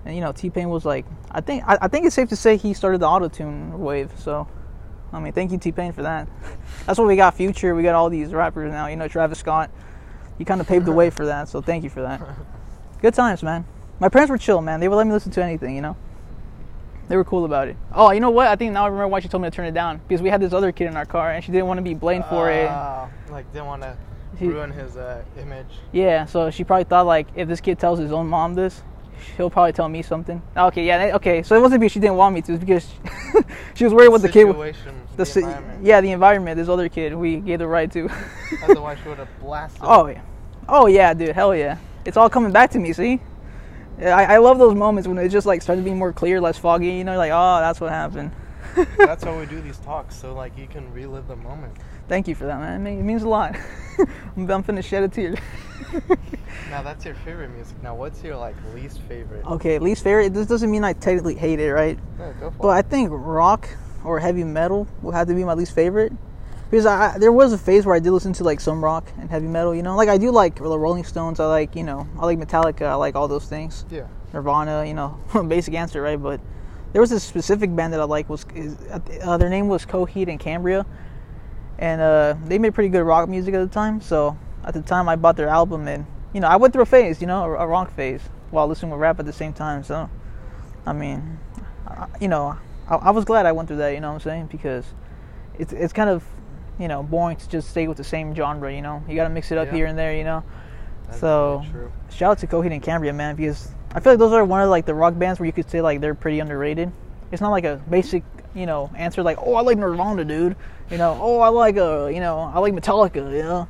[0.05, 2.37] And you know, T Pain was like, I think I, I think it's safe to
[2.37, 4.13] say he started the auto tune wave.
[4.19, 4.49] So,
[5.13, 6.29] I mean, thank you T Pain for that.
[6.87, 7.35] That's what we got.
[7.35, 8.87] Future, we got all these rappers now.
[8.87, 9.71] You know, Travis Scott.
[10.39, 11.49] He kind of paved the way for that.
[11.49, 12.23] So thank you for that.
[13.03, 13.67] Good times, man.
[13.99, 14.81] My parents were chill, man.
[14.81, 15.75] They would let me listen to anything.
[15.75, 15.97] You know.
[17.11, 17.77] They were cool about it.
[17.93, 18.47] Oh, you know what?
[18.47, 20.31] I think now I remember why she told me to turn it down because we
[20.31, 22.49] had this other kid in our car and she didn't want to be blamed for
[22.53, 22.69] it.
[22.71, 23.97] Ah, Like didn't want to
[24.41, 25.67] ruin his uh, image.
[25.91, 28.85] Yeah, so she probably thought like if this kid tells his own mom this,
[29.37, 30.41] he'll probably tell me something.
[30.57, 31.43] Okay, yeah, okay.
[31.43, 32.89] So it wasn't because she didn't want me to, it's because
[33.75, 34.47] she was worried what the kid.
[34.47, 35.41] Situation, The si-
[35.83, 36.59] yeah, the environment.
[36.59, 38.09] This other kid, we gave the ride to.
[38.63, 39.81] Otherwise, she would have blasted.
[39.85, 40.21] oh yeah,
[40.69, 41.77] oh yeah, dude, hell yeah.
[42.05, 42.93] It's all coming back to me.
[42.93, 43.21] See,
[44.01, 46.89] I, I love those moments when it just like started being more clear, less foggy.
[46.89, 48.33] You know, like oh, that's what happened.
[48.99, 51.75] That's why we do these talks, so like you can relive the moment.
[52.09, 52.87] Thank you for that, man.
[52.87, 53.57] It, means a lot.
[54.37, 55.35] I'm, I'm finna shed a tear.
[56.71, 57.83] Now that's your favorite music.
[57.83, 59.45] Now what's your like least favorite?
[59.45, 60.33] okay, least favorite.
[60.33, 61.99] This doesn't mean I technically hate it, right?
[62.19, 63.69] Yeah, go for But I think rock
[64.05, 66.13] or heavy metal will have to be my least favorite.
[66.71, 69.29] Because I, there was a phase where I did listen to like some rock and
[69.29, 69.97] heavy metal, you know.
[69.97, 71.41] Like I do like the Rolling Stones.
[71.41, 72.83] I like you know I like Metallica.
[72.83, 73.85] I like all those things.
[73.91, 74.07] Yeah.
[74.33, 76.21] Nirvana, you know, basic answer, right?
[76.21, 76.41] But
[76.93, 78.77] there was this specific band that I like was is,
[79.23, 80.87] uh, their name was Coheed and Cambria,
[81.79, 84.01] and uh, they made pretty good rock music at the time.
[84.01, 86.87] So at the time, I bought their album, and you know, I went through a
[86.87, 89.83] phase, you know, a, a rock phase, while listening to rap at the same time.
[89.83, 90.09] So,
[90.87, 91.39] I mean,
[91.87, 92.57] I, you know,
[92.89, 93.91] I, I was glad I went through that.
[93.91, 94.47] You know what I'm saying?
[94.47, 94.85] Because
[95.59, 96.25] it's it's kind of
[96.81, 98.73] you know boring to just stay with the same genre.
[98.75, 99.75] You know, you got to mix it up Yeah.
[99.75, 100.15] here and there.
[100.15, 100.43] You know.
[101.07, 101.91] That's So- really.
[102.11, 104.69] Shout out to Coheed and Cambria, man, because I feel like those are one of
[104.71, 106.91] like the rock bands where you could say like they're pretty underrated.
[107.33, 110.57] It's not like a basic, you know, answer like, oh, I like Nirvana, dude.
[110.91, 113.17] You know, oh, I like uh, you know, I like Metallica.
[113.33, 113.69] You know,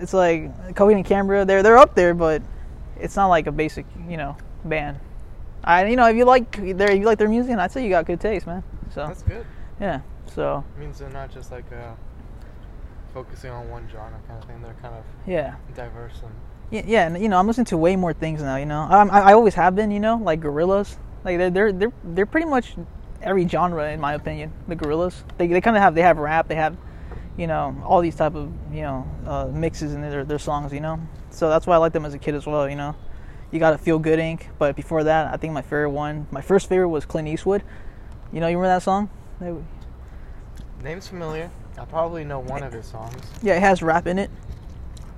[0.00, 1.44] it's, like Coheed and Cambria.
[1.44, 2.42] They're they're up there, but
[2.98, 4.98] it's not like a basic, you know, band.
[5.64, 7.90] I, you know, if you like their, if you like their music, I'd say you
[7.90, 8.64] got good taste, man.
[8.92, 9.46] So That's good.
[9.80, 11.92] yeah, so It means they're not just like uh,
[13.12, 14.62] focusing on one genre kind of thing.
[14.62, 16.32] They're kind of yeah, diverse and
[16.70, 17.06] yeah, yeah.
[17.06, 18.56] And you know, I'm listening to way more things now.
[18.56, 19.90] You know, um, I, I always have been.
[19.90, 20.96] You know, like Gorillaz.
[21.24, 22.74] Like they're they're they're they're pretty much
[23.20, 24.52] every genre in my opinion.
[24.68, 25.22] The Gorillaz.
[25.36, 26.48] They they kind of have they have rap.
[26.48, 26.76] They have
[27.36, 30.72] you know all these type of you know uh, mixes in their their songs.
[30.72, 32.68] You know, so that's why I like them as a kid as well.
[32.68, 32.96] You know,
[33.50, 34.46] you got to feel good Inc.
[34.58, 37.62] But before that, I think my favorite one, my first favorite was Clint Eastwood.
[38.32, 39.10] You know, you remember that song?
[40.82, 41.50] Name's familiar.
[41.78, 43.14] I probably know one of his songs.
[43.42, 44.30] Yeah, it has rap in it,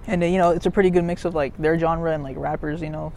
[0.07, 2.37] and uh, you know it's a pretty good mix of like their genre and like
[2.37, 2.81] rappers.
[2.81, 3.13] You know,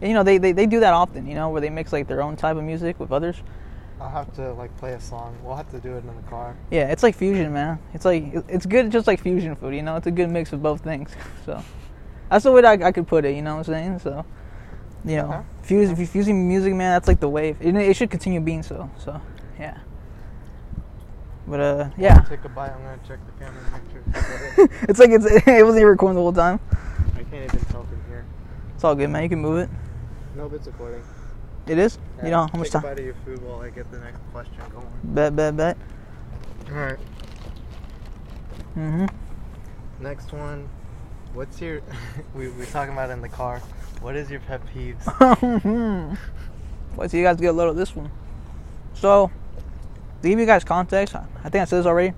[0.00, 1.26] and, you know they, they they do that often.
[1.26, 3.36] You know, where they mix like their own type of music with others.
[4.00, 5.36] I'll have to like play a song.
[5.42, 6.56] We'll have to do it in the car.
[6.70, 7.78] Yeah, it's like fusion, man.
[7.92, 9.74] It's like it's good, just like fusion food.
[9.74, 11.10] You know, it's a good mix of both things.
[11.44, 11.62] So
[12.30, 13.36] that's the way that I, I could put it.
[13.36, 13.98] You know what I'm saying?
[14.00, 14.24] So
[15.04, 15.74] you know, Okay.
[15.74, 17.58] you're fusing music, man, that's like the wave.
[17.60, 18.90] It, it should continue being so.
[18.98, 19.20] So
[19.58, 19.78] yeah.
[21.46, 22.70] But uh, yeah, Take a bite.
[22.70, 24.68] I'm gonna check the camera and make sure.
[24.88, 26.58] it's like it's it wasn't even recording the whole time.
[27.16, 28.24] I can't even tell from here.
[28.74, 29.22] It's all good, man.
[29.22, 29.70] You can move it.
[30.34, 31.02] No, it's recording.
[31.66, 31.98] It is.
[32.22, 32.82] You know how much Take a time?
[32.82, 34.86] bite of your food while I get the next question going.
[35.04, 35.76] Bet, bet, bet.
[36.70, 36.98] All right.
[38.76, 39.06] Mm-hmm.
[40.02, 40.68] Next one.
[41.34, 41.82] What's your?
[42.34, 43.60] we we talking about in the car.
[44.00, 45.04] What is your pet peeves?
[46.96, 48.10] Wait till you guys get a load of this one.
[48.94, 49.30] So,
[50.24, 52.14] to give you guys context, I think I said this already.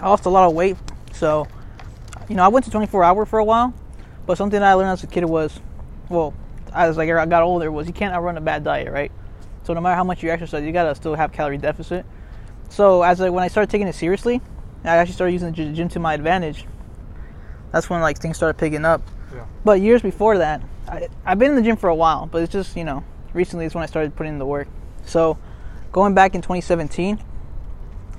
[0.00, 0.76] I lost a lot of weight,
[1.12, 1.46] so
[2.28, 3.74] you know I went to 24 hour for a while.
[4.26, 5.60] But something that I learned as a kid was,
[6.08, 6.34] well,
[6.74, 9.12] as like I got older, was you can't outrun a bad diet, right?
[9.64, 12.06] So no matter how much you exercise, you gotta still have calorie deficit.
[12.70, 14.40] So as I, when I started taking it seriously,
[14.84, 16.64] I actually started using the gym to my advantage.
[17.72, 19.02] That's when like things started picking up.
[19.34, 19.44] Yeah.
[19.64, 22.52] But years before that, I, I've been in the gym for a while, but it's
[22.52, 23.04] just, you know,
[23.34, 24.68] recently is when I started putting in the work.
[25.04, 25.38] So,
[25.92, 27.22] going back in 2017,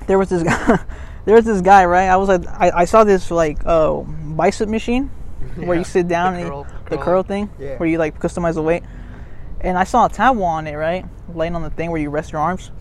[0.08, 0.80] there was this guy,
[1.26, 2.08] there was this guy, right?
[2.08, 5.08] I was like, I, I saw this like uh, bicep machine
[5.56, 7.04] where you sit down the and curl- the curl.
[7.06, 7.78] curl thing, Yeah.
[7.78, 8.84] where you like customize the weight.
[9.62, 11.06] And I saw a towel on it, right,
[11.36, 12.72] laying on the thing where you rest your arms.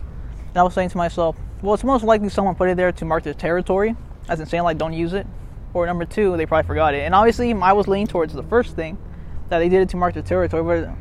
[0.49, 3.05] And I was saying to myself, well, it's most likely someone put it there to
[3.05, 3.95] mark their territory,
[4.27, 5.27] as in saying like, don't use it.
[5.73, 7.01] Or number two, they probably forgot it.
[7.03, 8.97] And obviously, I was leaning towards the first thing,
[9.49, 10.63] that they did it to mark their territory.
[10.63, 10.93] But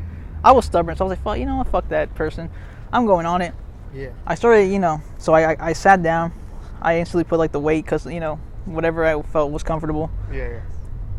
[0.45, 2.51] I was stubborn, so I was like, fuck, you know what, fuck that person.
[2.93, 3.55] I'm going on it.
[3.95, 4.11] Yeah.
[4.27, 6.33] I started, you know, so I, I, I sat down.
[6.81, 10.49] I instantly put like the weight, cause you know, whatever I felt was comfortable Yeah.
[10.49, 10.61] Yeah.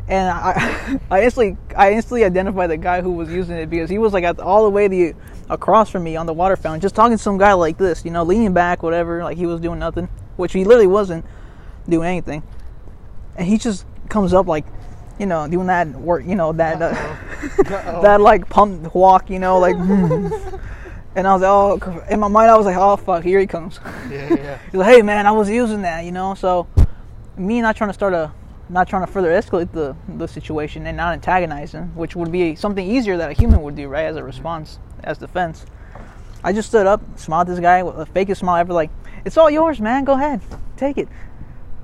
[0.07, 3.97] and I, I instantly, I instantly identified the guy who was using it because he
[3.97, 5.13] was like at all the way the
[5.49, 8.11] across from me on the water fountain, just talking to some guy like this, you
[8.11, 10.07] know, leaning back, whatever, like he was doing nothing,
[10.37, 11.25] which he literally wasn't
[11.89, 12.41] doing anything,
[13.35, 14.65] and he just comes up like,
[15.19, 16.91] you know, doing that work, you know, that uh,
[18.01, 20.27] that like pump walk, you know, like, hmm.
[21.15, 23.47] And I was like, oh, in my mind, I was like, oh fuck, here he
[23.47, 23.79] comes.
[24.09, 24.33] Yeah.
[24.33, 24.59] Yeah.
[24.65, 26.33] He's like, hey man, I was using that, you know.
[26.33, 26.67] So
[27.37, 28.31] me not trying to start a,
[28.69, 32.55] not trying to further escalate the the situation and not antagonize him, which would be
[32.55, 34.27] something easier that a human would do, right, as a mm-hmm.
[34.27, 35.65] response, as defense.
[36.43, 38.89] I just stood up, smiled at this guy with the fakest smile ever, like,
[39.23, 40.03] it's all yours, man.
[40.03, 40.41] Go ahead,
[40.75, 41.07] take it.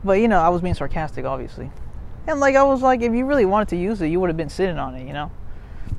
[0.03, 1.71] But you know, I was being sarcastic, obviously,
[2.27, 4.37] and like I was like, if you really wanted to use it, you would have
[4.37, 5.31] been sitting on it, you know.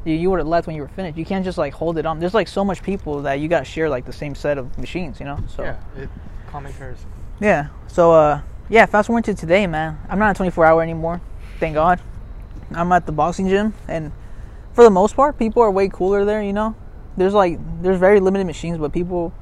[0.08, 1.18] You, you would have left when you were finished.
[1.18, 2.18] You can't just like hold it on.
[2.18, 4.76] There's like so much people that you got to share like the same set of
[4.78, 5.38] machines, you know.
[5.54, 5.76] So Yeah.
[5.96, 6.08] It,
[6.50, 6.72] common
[7.40, 7.68] yeah.
[7.86, 8.40] So uh
[8.70, 9.98] yeah, fast forward to today, man.
[10.08, 11.20] I'm not a 24 hour anymore.
[11.60, 12.00] Thank God.
[12.70, 14.12] I'm at the boxing gym and
[14.72, 16.74] for the most part, people are way cooler there, you know.
[17.16, 19.34] There's like there's very limited machines, but people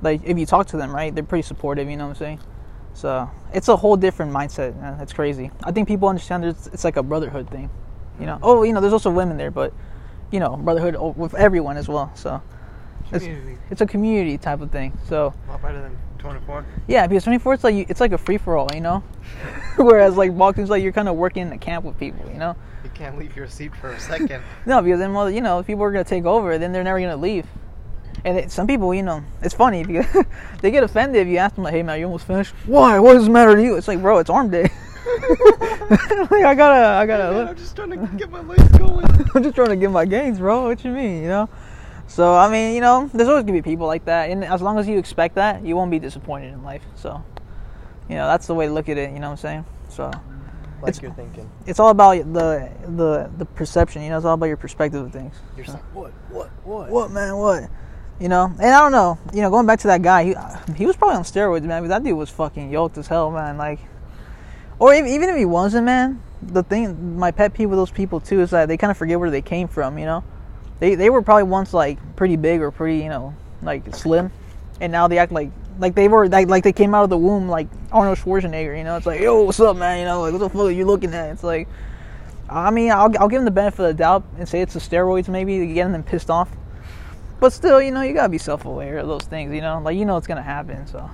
[0.00, 2.40] like if you talk to them, right, they're pretty supportive, you know what I'm saying?
[2.94, 4.74] So, it's a whole different mindset.
[4.80, 4.98] Man.
[5.00, 5.50] It's crazy.
[5.62, 7.68] I think people understand there's it's like a brotherhood thing.
[8.18, 8.38] You know.
[8.42, 9.74] Oh, you know, there's also women there, but
[10.30, 12.10] you know, brotherhood with everyone as well.
[12.14, 12.42] So,
[13.12, 13.24] it's,
[13.70, 14.98] it's a community type of thing.
[15.08, 16.64] So, A lot better than 24.
[16.88, 19.02] yeah, because 24 it's like it's like a free for all, you know.
[19.76, 22.56] Whereas like boxing's like you're kind of working in a camp with people, you know.
[22.82, 24.42] You can't leave your seat for a second.
[24.66, 27.00] No, because then well, you know, if people are gonna take over, then they're never
[27.00, 27.46] gonna leave.
[28.24, 30.06] And it, some people, you know, it's funny because
[30.60, 32.54] they get offended if you ask them like, "Hey man, you almost finished?
[32.64, 32.98] Why?
[32.98, 34.68] What does it matter to you?" It's like, bro, it's arm day.
[36.30, 37.32] like I gotta, I gotta.
[37.32, 39.06] Man, I'm just trying to get my legs going.
[39.34, 40.64] I'm just trying to get my gains, bro.
[40.64, 41.48] What you mean, you know?
[42.08, 44.78] So I mean, you know, there's always gonna be people like that, and as long
[44.78, 46.82] as you expect that, you won't be disappointed in life.
[46.96, 47.22] So,
[48.08, 49.12] you know, that's the way to look at it.
[49.12, 49.64] You know what I'm saying?
[49.88, 50.04] So,
[50.82, 51.50] Like It's- you're thinking.
[51.66, 54.02] it's all about the the the perception.
[54.02, 55.34] You know, it's all about your perspective of things.
[55.56, 56.12] You're just like, what?
[56.30, 56.50] What?
[56.64, 56.90] What?
[56.90, 57.36] What man?
[57.36, 57.68] What?
[58.20, 59.18] You know, and I don't know.
[59.34, 60.34] You know, going back to that guy, he
[60.74, 61.82] he was probably on steroids, man.
[61.82, 63.58] But that dude was fucking yoked as hell, man.
[63.58, 63.80] Like,
[64.78, 66.22] or even, even if he wasn't, man.
[66.42, 69.18] The thing, my pet peeve with those people too is that they kind of forget
[69.18, 69.98] where they came from.
[69.98, 70.24] You know,
[70.80, 74.30] they they were probably once like pretty big or pretty you know like slim,
[74.80, 77.18] and now they act like like they were like like they came out of the
[77.18, 78.76] womb like Arnold Schwarzenegger.
[78.76, 79.98] You know, it's like yo, what's up, man?
[79.98, 81.30] You know, like what the fuck are you looking at?
[81.30, 81.68] It's like,
[82.48, 84.80] I mean, I'll I'll give them the benefit of the doubt and say it's the
[84.80, 86.50] steroids maybe to get them pissed off.
[87.40, 89.54] But still, you know, you gotta be self-aware of those things.
[89.54, 90.86] You know, like you know it's gonna happen.
[90.86, 91.10] So,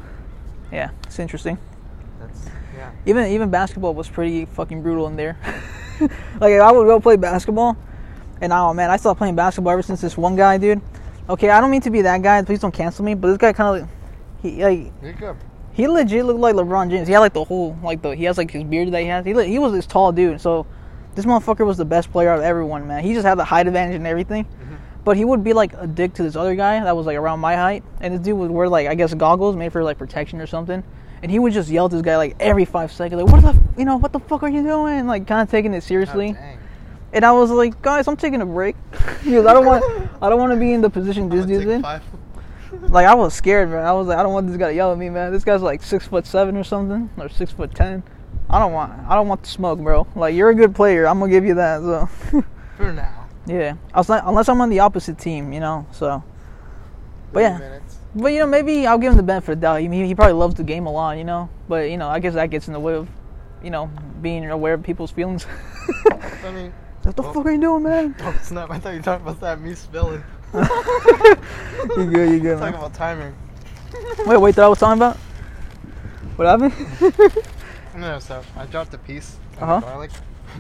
[0.73, 1.59] yeah, it's interesting.
[2.21, 2.49] That's
[2.83, 2.91] yeah.
[3.07, 5.37] Even even basketball was pretty fucking brutal in there.
[6.41, 7.77] like I would go play basketball,
[8.41, 10.81] and oh man, I stopped playing basketball ever since this one guy, dude.
[11.29, 12.43] Okay, I don't mean to be that guy.
[12.43, 13.15] Please don't cancel me.
[13.15, 13.89] But this guy kind of
[14.43, 14.93] he like
[15.73, 17.07] he legit looked like LeBron James.
[17.07, 19.25] He had like the whole like the he has like his beard that he has.
[19.25, 20.41] He he was this tall dude.
[20.41, 20.67] So
[21.15, 23.05] this motherfucker was the best player out of everyone, man.
[23.05, 24.45] He just had the height advantage and everything.
[24.45, 24.75] Mm-hmm.
[25.05, 27.41] But he would be like a dick to this other guy that was like around
[27.41, 30.41] my height, and this dude would wear like I guess goggles made for like protection
[30.41, 30.83] or something.
[31.23, 33.49] And he would just yell at this guy like every five seconds, like, "What the,
[33.59, 36.37] f- you know, what the fuck are you doing?" Like, kind of taking it seriously.
[36.39, 36.59] Oh.
[37.13, 39.85] And I was like, "Guys, I'm taking a break because I don't want,
[40.21, 41.85] I don't want to be in the position this dude's in."
[42.89, 43.85] Like, I was scared, man.
[43.85, 45.31] I was like, I don't want this guy to yell at me, man.
[45.31, 48.03] This guy's like six foot seven or something, or six foot ten.
[48.49, 50.07] I don't want, I don't want the smoke, bro.
[50.17, 51.07] Like, you're a good player.
[51.07, 51.81] I'm gonna give you that.
[51.81, 52.43] So,
[52.77, 53.29] For now.
[53.47, 53.75] yeah.
[53.95, 55.87] I was like, unless I'm on the opposite team, you know.
[55.93, 56.23] So,
[57.33, 57.79] But 30 yeah.
[58.15, 59.81] But you know, maybe I'll give him the benefit of the doubt.
[59.81, 61.49] He, he probably loves the game a lot, you know.
[61.69, 63.09] But you know, I guess that gets in the way of,
[63.63, 65.47] you know, being aware of people's feelings.
[66.45, 66.73] I mean,
[67.03, 68.15] what the Well- fuck are you doing, man?
[68.21, 68.71] oh snap!
[68.71, 70.23] I thought you were talking about that me spilling.
[70.55, 72.31] you good?
[72.33, 73.35] You good, Talking about timing.
[74.27, 74.55] Wait, wait.
[74.57, 75.17] That I was talking about.
[76.37, 77.47] What happened?
[77.97, 79.81] No, so I dropped a piece of Uh-huh.
[79.81, 80.11] garlic.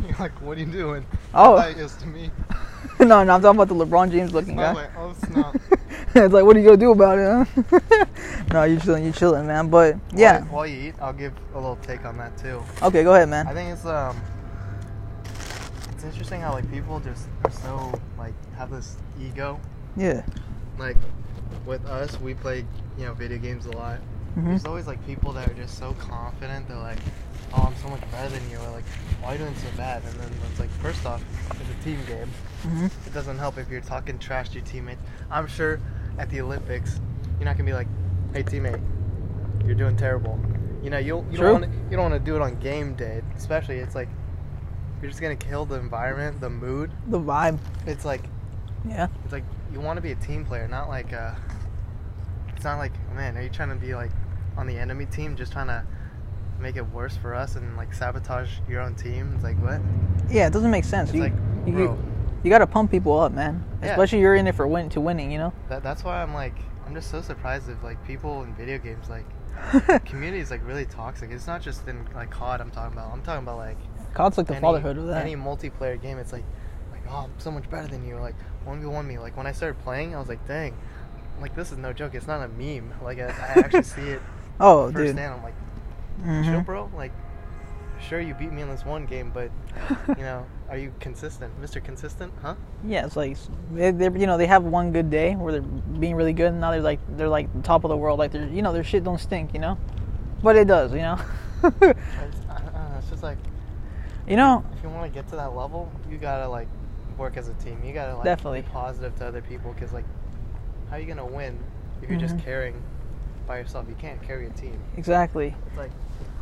[0.07, 1.05] You're like, what are you doing?
[1.35, 1.57] Oh.
[1.57, 2.31] I thought it was to me.
[3.01, 4.73] no, no, I'm talking about the LeBron James looking I guy.
[4.73, 5.57] like, oh snap.
[6.15, 7.49] it's like, what are you gonna do about it?
[7.71, 8.05] Huh?
[8.53, 9.69] no, you chilling, you chilling, man.
[9.69, 12.63] But yeah, While, while you eat, I'll give a little take on that too.
[12.83, 13.47] okay, go ahead, man.
[13.47, 14.21] I think it's um,
[15.93, 19.61] it's interesting how like people just are so like have this ego.
[19.97, 20.23] Yeah,
[20.79, 20.97] Like
[21.67, 22.65] with us, we play
[22.99, 23.99] you know video games a lot.
[24.37, 24.47] Mhm.
[24.47, 26.67] There's always like people that are just so confident.
[26.69, 26.99] They're like,
[27.55, 28.59] oh, I'm so much better than you.
[28.59, 28.85] Or like,
[29.21, 30.03] why are you doing so bad?
[30.05, 31.23] And then it's like, first off,
[31.61, 32.29] it's a team game.
[32.62, 35.03] hmm It doesn't help if you're talking trash to your teammates.
[35.31, 35.81] I'm sure
[36.19, 37.01] at the Olympics,
[37.38, 37.88] you're not gonna be like,
[38.33, 38.81] "Hey teammate,
[39.65, 40.38] you're doing terrible."
[40.83, 41.47] You know, you you True.
[41.53, 43.79] don't want you don't want to do it on game day, especially.
[43.79, 44.09] It's like
[45.01, 46.91] you're just gonna kill the environment, the mood.
[47.09, 47.59] the vibe.
[47.87, 48.23] It's like
[48.88, 51.33] Yeah, it's like you want to be a team player, not like uh
[52.55, 54.11] It's not like, man, are you trying to be like
[54.57, 55.85] on the enemy team, just trying to
[56.62, 59.33] make it worse for us and like sabotage your own team?
[59.35, 59.81] It's like what?
[60.31, 60.46] yeah.
[60.46, 61.11] It doesn't make sense.
[61.11, 61.35] It's you, like,
[61.66, 61.98] you, bro.
[62.42, 63.64] you got to pump people up, man.
[63.83, 63.90] Yeah.
[63.90, 65.31] Especially you're in it for win to winning.
[65.31, 65.53] You know.
[65.68, 69.09] That, that's why I'm like, I'm just so surprised if like people in video games
[69.09, 69.25] like
[70.05, 71.31] community is like really toxic.
[71.31, 73.12] It's not just in like COD I'm talking about.
[73.12, 73.77] I'm talking about like
[74.14, 75.25] COD's like the any, fatherhood of that.
[75.25, 76.18] any multiplayer game.
[76.18, 76.44] It's like,
[76.90, 78.16] like oh, I'm so much better than you.
[78.16, 79.18] Like one v one me.
[79.18, 80.77] Like when I started playing, I was like, dang,
[81.40, 82.14] like this is no joke.
[82.14, 82.92] It's not a meme.
[83.03, 84.22] Like I, I actually see it
[84.61, 84.96] oh, dude.
[84.96, 85.35] firsthand.
[85.35, 85.55] I'm like,
[86.23, 86.51] Mhm.
[86.51, 86.91] chill, bro.
[86.95, 87.13] Like,
[88.01, 89.51] sure you beat me in this one game, but
[90.17, 91.81] you know, are you consistent, Mr.
[91.81, 92.33] Consistent?
[92.41, 92.55] Huh?
[92.87, 93.37] Yeah, it's like
[93.73, 95.61] they, they're you know they have one good day where they're
[96.01, 98.19] being really good, and now they're like they're like the top of the world.
[98.19, 99.79] Like they're you know their shit don't stink, you know,
[100.43, 101.19] but it does, you know.
[101.63, 101.95] I just,
[102.49, 103.39] I, I know, it's just like
[104.27, 106.69] you know, if you want to get to that level, you gotta like
[107.19, 107.83] work as a team.
[107.85, 108.63] You gotta like Definitely.
[108.63, 110.05] be positive to other people because like,
[110.91, 111.59] how are you gonna win
[112.03, 112.43] if you're just Mhm.
[113.47, 113.87] By yourself?
[113.89, 114.79] You can't carry a team.
[114.97, 115.55] exactly.
[115.69, 115.91] It's like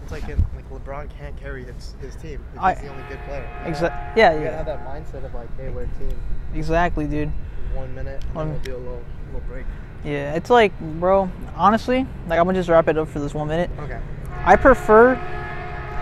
[0.03, 2.43] it's like in, like LeBron can't carry his, his team.
[2.55, 3.49] If I- he's the only good player.
[3.65, 3.89] Exactly.
[3.89, 6.19] Exa- gotta- yeah, You gotta have that mindset of like, hey, we're a team.
[6.55, 7.31] exactly, dude.
[7.75, 9.65] One minute, and One- then we'll do a little little break.
[10.05, 11.31] Yeah, it's like, bro.
[11.57, 13.71] Honestly, like I'm gonna just wrap it up for this one minute.
[13.81, 13.99] Okay.
[14.45, 15.15] I prefer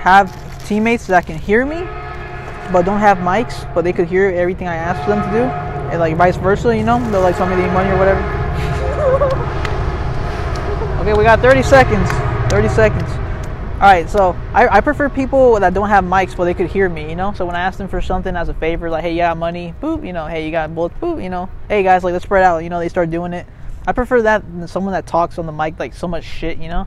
[0.01, 0.33] have
[0.67, 1.83] teammates that can hear me,
[2.73, 5.43] but don't have mics, but they could hear everything I ask them to do,
[5.91, 6.75] and like vice versa.
[6.77, 9.45] You know, they'll like tell me need money or whatever.
[11.09, 12.07] Okay, we got 30 seconds.
[12.53, 13.11] 30 seconds.
[13.11, 16.87] All right, so I, I prefer people that don't have mics, but they could hear
[16.91, 17.09] me.
[17.09, 19.19] You know, so when I ask them for something as a favor, like, hey, you
[19.21, 20.07] got money, boop.
[20.07, 21.23] You know, hey, you got bullets, boop.
[21.23, 22.59] You know, hey guys, like let's spread out.
[22.59, 23.47] You know, they start doing it.
[23.87, 26.59] I prefer that than someone that talks on the mic like so much shit.
[26.59, 26.87] You know,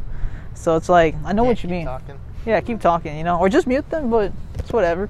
[0.53, 1.85] so it's like I know Yeah, what you mean.
[1.85, 2.19] Talking.
[2.45, 5.09] Yeah, keep talking, you know, or just mute them, but it's whatever.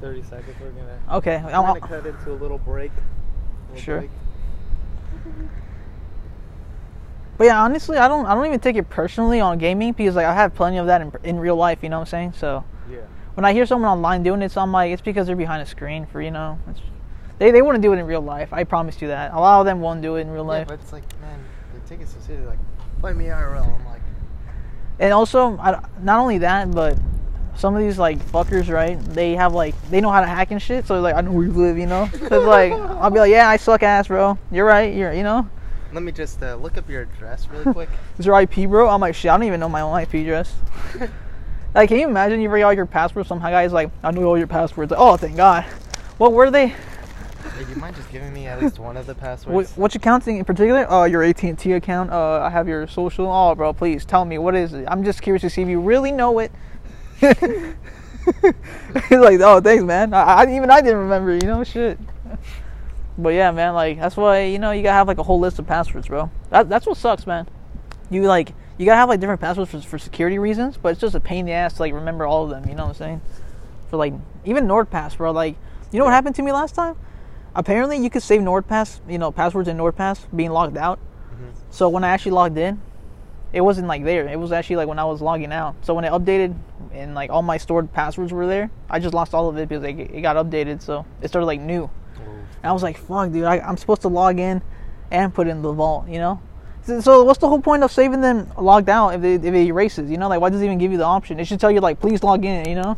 [0.00, 0.56] Thirty seconds.
[0.60, 1.18] We're gonna.
[1.18, 2.90] Okay, We're I'll- gonna cut into a little break.
[3.68, 3.98] Little Sure.
[4.00, 4.10] break.
[7.36, 10.26] But yeah, honestly, I don't, I don't even take it personally on gaming because like
[10.26, 11.78] I have plenty of that in, in real life.
[11.82, 12.32] You know what I'm saying?
[12.38, 12.98] So Yeah.
[13.34, 15.66] when I hear someone online doing it, so I'm like, it's because they're behind a
[15.66, 16.80] screen for you know, it's,
[17.38, 18.52] they they wouldn't do it in real life.
[18.52, 19.32] I promise you that.
[19.32, 20.68] A lot of them won't do it in real Yeah, life.
[20.68, 21.38] but it's like, man,
[21.72, 22.48] they take it so seriously.
[22.50, 22.58] Like,
[23.00, 23.66] play me IRL.
[23.66, 24.00] I'm like,
[25.00, 26.96] and also, I, not only that, but
[27.56, 29.00] some of these like fuckers, right?
[29.12, 30.86] They have like they know how to hack and shit.
[30.86, 32.08] So like I know where you live, you know.
[32.28, 34.38] Cause like I'll be like, yeah, I suck ass, bro.
[34.52, 34.94] You're right.
[34.94, 35.48] You're you know.
[35.94, 37.88] Let me just uh, look up your address really quick.
[38.18, 38.88] Is your IP, bro?
[38.88, 39.30] I'm like, shit.
[39.30, 40.52] I don't even know my own IP address.
[41.74, 43.28] like, can you imagine you forget all your passwords?
[43.28, 44.90] Some guy's like, I know all your passwords.
[44.90, 45.62] Like, oh, thank God.
[46.18, 46.68] What were they?
[46.68, 46.76] Hey,
[47.64, 49.76] do you mind just giving me at least one of the What, passwords?
[49.76, 50.90] which accounting in particular?
[50.90, 52.10] Uh, your AT&T account.
[52.10, 53.30] Uh, I have your social.
[53.30, 54.86] Oh, bro, please tell me what is it.
[54.88, 56.50] I'm just curious to see if you really know it.
[57.20, 57.34] He's
[59.12, 60.12] like, oh, thanks, man.
[60.12, 61.34] I, I even I didn't remember.
[61.34, 62.00] You know, shit.
[63.16, 65.58] But yeah, man, like that's why you know you gotta have like a whole list
[65.58, 66.30] of passwords, bro.
[66.50, 67.46] That, that's what sucks, man.
[68.10, 71.14] You like you gotta have like different passwords for, for security reasons, but it's just
[71.14, 72.68] a pain in the ass to like remember all of them.
[72.68, 73.20] You know what I'm saying?
[73.88, 75.30] For like even NordPass, bro.
[75.30, 75.56] Like
[75.92, 76.96] you know what happened to me last time?
[77.54, 80.98] Apparently, you could save NordPass, you know, passwords in NordPass being logged out.
[81.32, 81.54] Mhm.
[81.70, 82.80] So when I actually logged in,
[83.52, 84.26] it wasn't like there.
[84.26, 85.76] It was actually like when I was logging out.
[85.82, 86.56] So when it updated
[86.92, 89.84] and like all my stored passwords were there, I just lost all of it because
[89.84, 90.82] it, it got updated.
[90.82, 91.88] So it started like new.
[92.64, 94.62] And I was like, fuck, dude, I, I'm supposed to log in
[95.10, 96.40] and put in the vault, you know?
[96.84, 99.66] So, so what's the whole point of saving them logged out if it, if it
[99.66, 100.30] erases, you know?
[100.30, 101.38] Like, why does it even give you the option?
[101.38, 102.96] It should tell you, like, please log in, you know?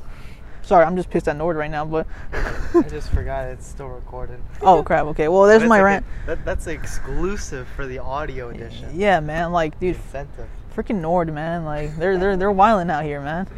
[0.63, 2.07] Sorry, I'm just pissed at Nord right now, but.
[2.33, 4.41] I just forgot it's still recording.
[4.63, 5.27] oh, crap, okay.
[5.27, 5.85] Well, there's my okay.
[5.85, 6.07] rant.
[6.27, 8.89] That, that's exclusive for the audio edition.
[8.95, 10.49] Yeah, man, like, dude, Incentive.
[10.77, 11.65] freaking Nord, man.
[11.65, 13.49] Like, they're, they're, they're wilding out here, man.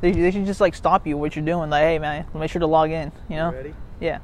[0.00, 1.68] They, they should just, like, stop you what you're doing.
[1.68, 3.52] Like, hey, man, make sure to log in, you know?
[3.52, 3.74] ready?
[4.00, 4.20] Yeah.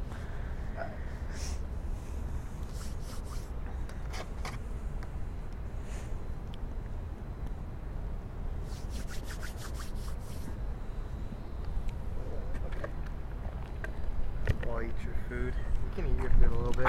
[14.64, 15.54] While you eat your food.
[15.54, 16.86] You can eat your food a little bit.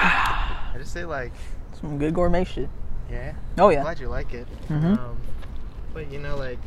[0.86, 1.34] Say like,
[1.82, 2.70] Some good gourmet shit.
[3.12, 3.34] yeah.
[3.58, 3.78] Oh, yeah.
[3.80, 4.48] I'm glad you like it.
[4.70, 4.98] Mhm.
[4.98, 5.18] Um,
[5.94, 6.60] but you know, like,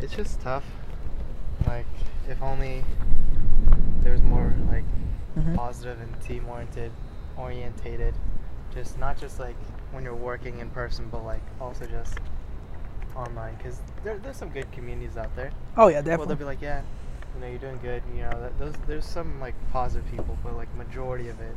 [0.00, 0.64] it's just tough.
[1.66, 1.86] Like,
[2.28, 2.84] if only
[4.00, 4.84] there was more like
[5.36, 5.56] Mhm.
[5.56, 6.92] positive and team oriented,
[7.36, 8.14] orientated.
[8.72, 9.56] Just not just like
[9.92, 12.18] when you're working in person, but like also just
[13.16, 13.54] online.
[13.56, 15.50] Because there, there's some good communities out there.
[15.76, 16.16] Oh, yeah, definitely.
[16.18, 16.82] Well, they'll be like, yeah,
[17.34, 18.02] you know, you're doing good.
[18.14, 21.56] You know, that, those there's some like positive people, but like majority of it,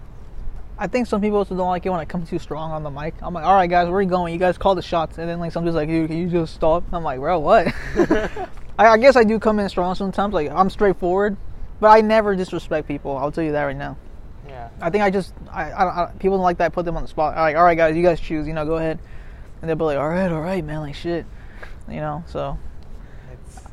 [0.79, 2.91] I think some people also don't like it when I come too strong on the
[2.91, 3.15] mic.
[3.21, 4.31] I'm like, all right, guys, where are you going?
[4.33, 6.83] You guys call the shots, and then like somebody's like, dude, can you just stop?
[6.91, 7.67] I'm like, bro, what?
[8.77, 10.33] I, I guess I do come in strong sometimes.
[10.33, 11.35] Like I'm straightforward,
[11.79, 13.17] but I never disrespect people.
[13.17, 13.97] I'll tell you that right now.
[14.47, 14.69] yeah.
[14.79, 16.65] I think I just, I, I, I people don't like that.
[16.65, 17.35] I put them on the spot.
[17.35, 18.45] Like, all right, guys, you guys choose.
[18.47, 18.99] You know, go ahead,
[19.61, 21.25] and they'll be like, all right, all right, man, like shit,
[21.89, 22.23] you know.
[22.27, 22.59] So,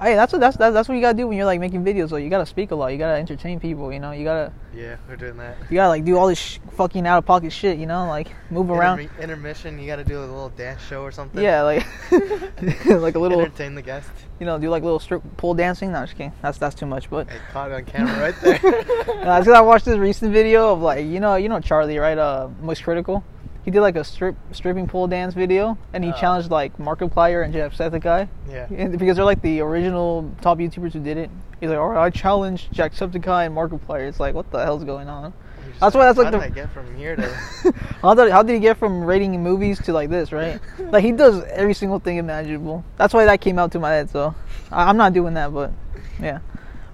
[0.01, 2.11] hey, that's what that's that's, that's what you gotta do when you're like making videos.
[2.11, 2.89] Though you gotta speak a lot.
[2.89, 3.93] You gotta entertain people.
[3.93, 5.57] You know, you gotta yeah, we're doing that.
[5.71, 7.79] you gotta like do all this sh- fucking out of pocket shit.
[7.79, 8.99] You know, like move around.
[8.99, 11.43] Intermi- intermission, you got to do a little dance show or something.
[11.43, 11.87] Yeah, like
[12.87, 14.11] like a little, entertain the guest.
[14.41, 15.93] you know, do like little strip pole dancing.
[15.93, 16.33] No, just kidding.
[16.43, 17.11] That's that's too much.
[17.11, 18.55] But I caught it on camera right there.
[18.65, 22.19] uh, because I watched this recent video of like you know you know Charlie right?
[22.19, 23.25] Uh, Moist Critical.
[23.65, 26.21] He did like a strip stripping pole dance video, and he Oh.
[26.21, 28.67] challenged like Markiplier and Jacksepticeye, yeah.
[28.77, 31.31] and because they're like the original top YouTubers who did it.
[31.61, 34.07] He's like, all right, I challenge Jacksepticeye and Markiplier.
[34.09, 35.33] It's like, what the hell's going on?
[35.81, 37.73] That's why that's like how the- did I get from here to?
[38.03, 40.61] how did how did he get from rating movies to like this, right?
[40.79, 42.85] Like he does every single thing imaginable.
[42.99, 44.11] That's why that came out to my head.
[44.11, 44.35] So
[44.71, 45.73] I, I'm not doing that, but
[46.21, 46.39] yeah,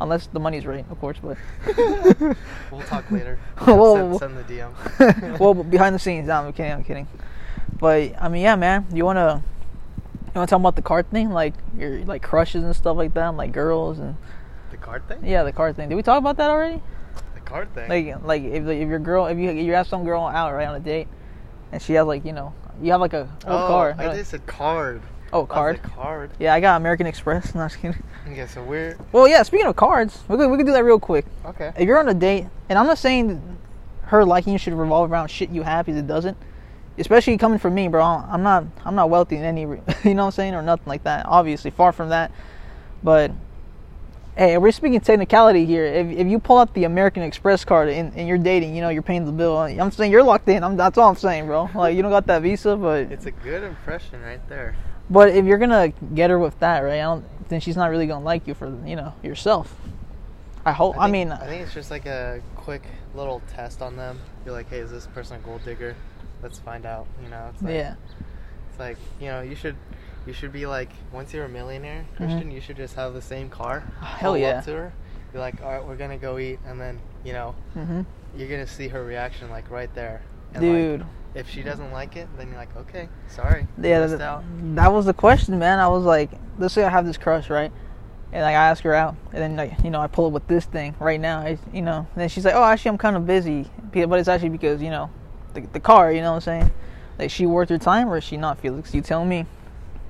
[0.00, 1.18] unless the money's right, of course.
[1.22, 1.36] But
[2.70, 3.38] we'll talk later.
[3.58, 5.38] Whoa, send, send the DM.
[5.38, 6.72] well, behind the scenes, no, I'm kidding.
[6.72, 7.08] I'm kidding.
[7.78, 8.86] But I mean, yeah, man.
[8.92, 9.42] You wanna
[10.26, 13.28] you wanna talk about the card thing, like your like crushes and stuff like that,
[13.36, 14.16] like girls and
[14.70, 15.24] the card thing.
[15.24, 15.88] yeah, the card thing.
[15.88, 16.80] Did we talk about that already?
[17.34, 17.88] The card thing.
[17.88, 20.74] Like like if if your girl if you you have some girl out right on
[20.74, 21.08] a date,
[21.72, 23.98] and she has like you know you have like a oh, card.
[23.98, 25.02] I just said card.
[25.32, 25.82] Oh, card.
[25.82, 26.30] card.
[26.38, 27.54] Yeah, I got American Express.
[27.54, 28.02] No, I'm just kidding.
[28.30, 29.42] Okay, so we're Well, yeah.
[29.42, 31.26] Speaking of cards, we could, we could do that real quick.
[31.46, 31.72] okay.
[31.76, 33.58] If you're on a date, and I'm not saying
[34.02, 36.36] her liking you should revolve around shit you have, because it doesn't.
[36.98, 38.02] Especially coming from me, bro.
[38.04, 41.04] I'm not I'm not wealthy in any, you know what I'm saying, or nothing like
[41.04, 41.26] that.
[41.26, 42.30] Obviously, far from that.
[43.02, 43.32] But
[44.36, 45.84] hey, we're speaking technicality here.
[45.84, 48.88] If, if you pull out the American Express card and, and you're dating, you know,
[48.90, 49.56] you're paying the bill.
[49.56, 50.62] I'm saying you're locked in.
[50.62, 51.70] I'm, that's all I'm saying, bro.
[51.74, 54.76] Like you don't got that visa, but It's a good impression right there.
[55.10, 56.94] But if you're gonna get her with that, right?
[57.00, 59.74] I don't, then she's not really gonna like you for you know yourself.
[60.64, 60.96] I hope.
[60.98, 62.82] I, think- mean, I think it's just like a quick
[63.14, 64.20] little test on them.
[64.44, 65.96] You're like, hey, is this person a gold digger?
[66.42, 67.06] Let's find out.
[67.22, 67.94] You know, it's like, yeah,
[68.70, 69.76] It's like you know, you should,
[70.26, 73.48] you should be like, once you're a millionaire, Christian, you should just have the same
[73.50, 73.80] car.
[73.80, 74.04] Mm-hmm.
[74.04, 74.60] Hell yeah.
[74.60, 74.92] To her,
[75.32, 78.02] be like, all right, we're gonna go eat, and then you know, hmm
[78.36, 80.22] you're gonna see her reaction like right there.
[80.54, 81.06] And, like, dude.
[81.34, 83.66] If she doesn't like it, then you're like, okay, sorry.
[83.80, 84.42] Yeah, that,
[84.74, 85.78] that was the question, man.
[85.78, 87.72] I was like, let's say I have this crush, right?
[88.32, 90.46] and like I ask her out, and then like you know I pull up with
[90.46, 93.16] this thing right now, I, you know, and then she's like, oh, actually I'm kind
[93.16, 95.10] of busy, but it's actually because you know,
[95.54, 96.70] the, the car, you know what I'm saying?
[97.18, 98.94] Like she worth her time or is she not, Felix?
[98.94, 99.46] You tell me.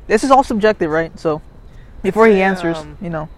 [0.07, 1.17] This is all subjective, right?
[1.19, 1.41] So
[2.03, 3.29] before he answers, um, you know,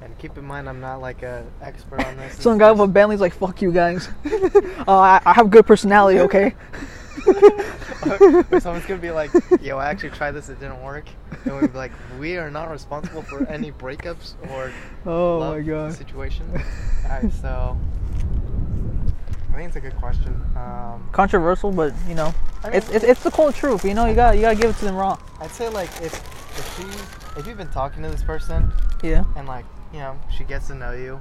[0.00, 2.40] And keep in mind, I'm not like a expert on this.
[2.42, 4.08] some guy with a Bentley's like, fuck you guys.
[4.26, 6.54] uh, I, I have good personality, okay?
[8.50, 11.06] Or someone's gonna be like, "Yo, I actually tried this; it didn't work,"
[11.44, 14.72] and we'd be like, "We are not responsible for any breakups or
[15.06, 15.94] Oh love my god.
[15.94, 16.48] situation."
[17.04, 17.76] Alright, so
[19.52, 20.32] I think it's a good question.
[20.56, 23.84] Um, Controversial, but you know, I mean, it's, it's it's the cold truth.
[23.84, 25.18] You know, you got you gotta give it to them raw.
[25.40, 26.14] I'd say like if
[26.58, 29.24] if she if you've been talking to this person Yeah.
[29.36, 31.20] and like you know she gets to know you,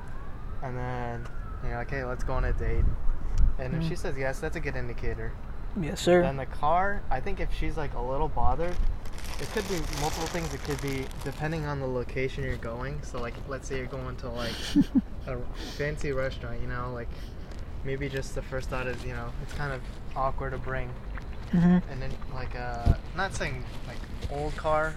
[0.64, 1.28] and then
[1.64, 2.86] you're like, "Hey, let's go on a date,"
[3.60, 3.90] and if Mhm.
[3.90, 5.34] she says yes, that's a good indicator.
[5.82, 6.22] Yes, sir.
[6.22, 8.76] Then the car, I think if she's like a little bothered,
[9.40, 10.54] it could be multiple things.
[10.54, 13.00] It could be depending on the location you're going.
[13.04, 14.54] So like, let's say you're going to like
[15.28, 15.38] a
[15.78, 17.10] fancy restaurant, you know, like
[17.84, 19.82] maybe just the first thought is, you know, it's kind of
[20.16, 20.90] awkward to bring.
[21.52, 23.98] hmm And then like, uh, not saying like
[24.32, 24.94] old car.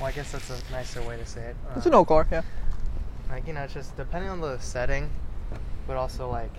[0.00, 1.56] Well, I guess that's a nicer way to say it.
[1.76, 2.42] It's Uh, an old car, yeah.
[3.30, 5.10] Like you know, it's just depending on the setting,
[5.86, 6.50] but also like.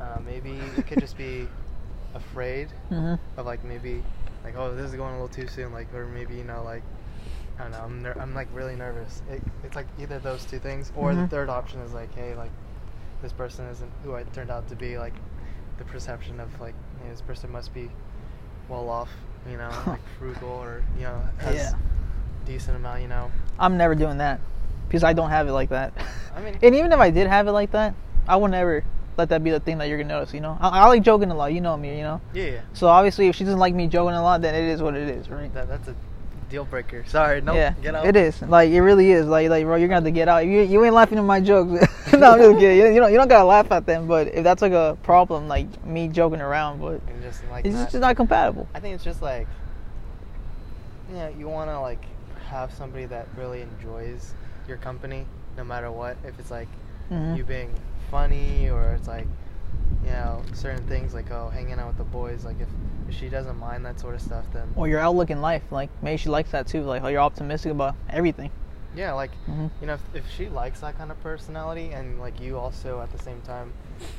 [0.00, 1.48] Uh, maybe it could just be
[2.14, 4.02] afraid hmm of like maybe
[4.44, 6.82] like oh this is going a little too soon like or maybe you know like
[7.58, 10.58] I don't know I'm ner- I'm like really nervous it, it's like either those two
[10.58, 11.24] things or Mhm.
[11.24, 12.52] the third option is like hey like
[13.22, 15.14] this person isn't who I turned out to be like
[15.78, 17.90] the perception of like hey, this person must be
[18.68, 19.10] well off
[19.50, 21.74] you know like frugal or you know has Yeah.
[22.46, 24.40] decent amount you know I'm never doing that
[24.88, 25.92] because I don't have it like that.
[26.36, 27.94] I mean And even if I did have it like that,
[28.28, 28.84] I would never
[29.16, 30.34] let that be the thing that you're gonna notice.
[30.34, 31.52] You know, I, I like joking a lot.
[31.52, 31.96] You know me.
[31.96, 32.20] You know.
[32.34, 34.82] yeah yeah So obviously, if she doesn't like me joking a lot, then it is
[34.82, 35.52] what it is, right?
[35.54, 35.94] that, that's a
[36.48, 38.40] deal breaker sorry no yeah, get out it is.
[38.40, 39.26] Like it really is.
[39.26, 40.46] Like like bro, you're gonna have to get out.
[40.46, 41.84] You, you ain't laughing at my jokes.
[42.12, 42.76] no, I'm just kidding.
[42.78, 44.06] You, you don't you don't gotta laugh at them.
[44.06, 47.74] But if that's like a problem, like me joking around, but and just like it's
[47.74, 48.68] not- just not compatible.
[48.74, 49.48] I think it's just like,
[51.10, 52.04] you know, you want to like
[52.48, 54.32] have somebody that really enjoys
[54.68, 56.16] your company, no matter what.
[56.24, 56.68] If it's like
[57.10, 57.36] Mhm.
[57.36, 57.72] you being
[58.10, 59.26] funny, or it's like,
[60.04, 62.44] you know, certain things like oh, hanging out with the boys.
[62.44, 62.68] Like if,
[63.08, 65.90] if she doesn't mind that sort of stuff, then Or your outlook in life, like
[66.02, 66.82] maybe she likes that too.
[66.82, 68.50] Like how you're optimistic about everything.
[68.94, 72.40] yeah, like hmm you know, if, if she likes that kind of personality, and like
[72.40, 73.72] you also at the same time,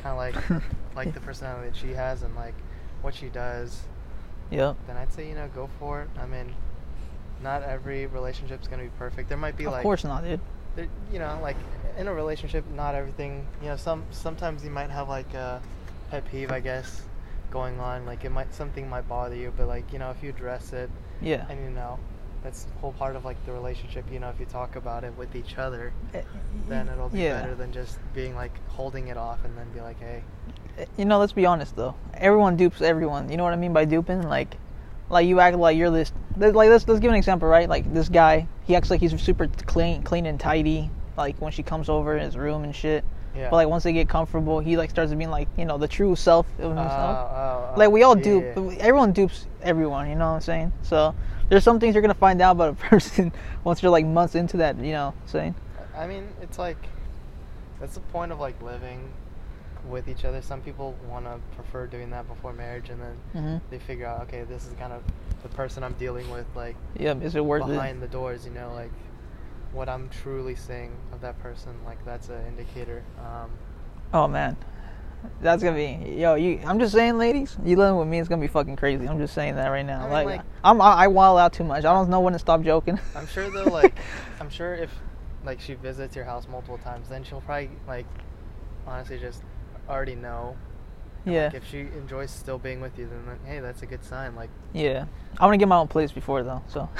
[0.03, 0.35] kind of like
[0.95, 2.53] like the personality that she has, and like
[3.01, 3.81] what she does,
[4.51, 4.75] Yep.
[4.88, 6.09] then I'd say you know go for it.
[6.19, 6.53] I mean,
[7.43, 9.29] not every relationship's gonna be perfect.
[9.29, 10.39] There might be like Of course not, dude.
[10.75, 11.57] there, you know, like
[11.98, 13.45] in a relationship, not everything.
[13.62, 15.62] You know, some sometimes you might have like a
[16.10, 17.04] pet peeve, I guess,
[17.52, 18.06] going on.
[18.06, 20.89] Like it might something might bother you, but like you know, if you address it,
[21.22, 21.45] Yeah.
[21.50, 22.00] and you know,
[22.43, 24.06] that's whole part of like the relationship.
[24.12, 26.22] You know, if you talk about it with each other, eh,
[26.68, 27.41] then it'll be yeah.
[27.41, 30.24] better than just being like holding it off and then be like, hey,
[30.78, 31.95] eh, you know, let's be honest though.
[32.14, 33.30] Everyone dupes everyone.
[33.30, 34.22] You know what I mean by duping?
[34.22, 34.58] Like,
[35.10, 36.12] like you act like you're this.
[36.38, 37.68] Like let's let's give an example, right?
[37.68, 40.91] Like this guy, he acts like he's super clean, clean and tidy.
[41.18, 43.03] Like when she comes over in his room and shit.
[43.36, 43.49] yeah.
[43.49, 46.15] But like once they get comfortable, he like starts being like you know the true
[46.15, 47.18] self of himself.
[47.18, 48.43] oh, oh, like we all dupe.
[48.55, 48.78] yeah.
[48.80, 50.09] Everyone dupes everyone.
[50.09, 50.72] You know what I'm saying?
[50.84, 51.15] So
[51.49, 53.32] there's some things you're gonna find out about a person
[53.63, 54.78] once you're like months into that.
[54.78, 55.55] You know, what I'm saying.
[55.95, 56.78] I mean, it's like
[57.80, 59.11] that's the point of like living
[59.88, 60.41] with each other.
[60.41, 64.22] Some people want to prefer doing that before marriage, and then hmm they figure out,
[64.24, 65.03] okay, this is kind of
[65.43, 68.45] the person I'm dealing with, like yeah, Is it worth behind the doors.
[68.45, 68.91] You know, like
[69.78, 71.73] what I'm truly seeing of that person.
[71.86, 73.03] Like that's an indicator.
[73.19, 73.51] Um.
[74.13, 74.57] Oh man.
[75.41, 76.36] That's gonna be yo.
[76.36, 77.57] You, I'm just saying, ladies.
[77.63, 79.07] You living with me, it's gonna be fucking crazy.
[79.07, 79.99] I'm just saying that right now.
[79.99, 81.86] I mean, like, like- I'm, I, I wild out too much.
[81.86, 82.99] I don't know when to stop joking.
[83.15, 83.97] I'm sure though, like
[84.39, 84.91] I'm sure if
[85.45, 88.05] like she visits your house multiple times, then she'll probably like
[88.86, 89.43] honestly just
[89.89, 90.55] already know.
[91.28, 94.03] Yeah, Like, if she enjoys still being with you, then like, hey, that's a good
[94.03, 94.36] sign.
[94.36, 95.05] Like yeah.
[95.39, 96.89] I want to get my own place before though, so.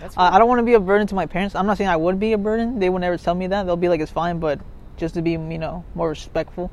[0.00, 1.54] That's I, I don't want to be a burden to my parents.
[1.54, 2.78] I'm not saying I would be a burden.
[2.78, 3.64] They would never tell me that.
[3.64, 4.60] They'll be like, it's fine, but
[4.96, 6.70] just to be, you know, more respectful,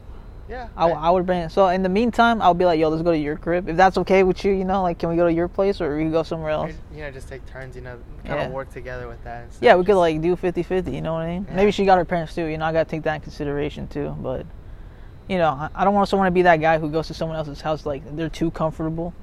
[0.49, 1.51] yeah, I, I would bring it.
[1.51, 3.70] So in the meantime, I'll be like, yo, let's go to your crib.
[3.70, 5.95] If that's okay with you, you know, like, can we go to your place or
[5.95, 6.74] we can go somewhere else?
[6.93, 7.76] you know, just take turns.
[7.76, 8.45] You know, kind Yeah.
[8.47, 9.45] of work together with that.
[9.62, 11.45] Yeah, we could like do 50-50, you know what I mean?
[11.49, 11.56] Yeah.
[11.56, 14.16] Maybe she got her parents too, you know, I gotta take that in consideration too.
[14.20, 14.45] But
[15.28, 17.62] you know, I, don't want someone to be that guy who goes to someone else's
[17.62, 19.14] house like they're too comfortable.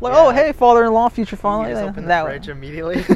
[0.00, 1.74] Like, oh, Yeah, oh hey, father-in-law, future You father.
[1.74, 2.96] like, open the that fridge immediately.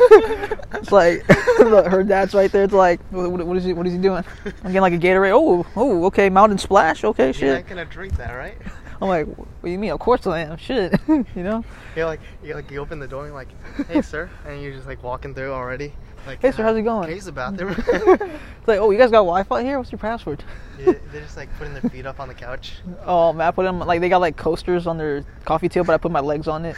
[0.72, 1.28] it's like
[1.58, 2.64] look, her dad's right there.
[2.64, 3.74] It's like, what, what is he?
[3.74, 4.24] What is he doing?
[4.46, 5.32] I'm getting like a Gatorade.
[5.32, 7.04] Oh, oh, okay, Mountain Splash.
[7.04, 7.42] Okay, shit.
[7.42, 8.56] You're not gonna drink that, right?
[9.02, 9.90] I'm like, what do you mean?
[9.90, 10.58] Of course I am.
[10.58, 11.64] Shit, you know.
[11.96, 14.74] You're like, you like, you open the door and you're like, hey, sir, and you're
[14.74, 15.94] just like walking through already.
[16.26, 17.04] Like, Hey, sir, uh, how's it going?
[17.04, 17.74] Can I use the bathroom?
[18.60, 19.78] It's like, oh, you guys got Wi-Fi here?
[19.78, 20.44] What's your password?
[20.78, 22.74] Yeah, They're just like putting their feet up on the couch.
[23.04, 25.94] Oh man, I put them like they got like coasters on their coffee table, but
[25.94, 26.76] I put my legs on it.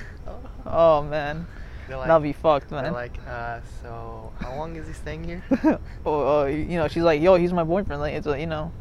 [0.64, 1.46] Oh man,
[1.88, 2.92] They're like, that'll be fucked, they're man.
[2.92, 5.42] like, uh, so how long is he staying here?
[6.06, 8.00] oh, uh, you know, she's like, yo, he's my boyfriend.
[8.00, 8.72] Like, it's a, you know,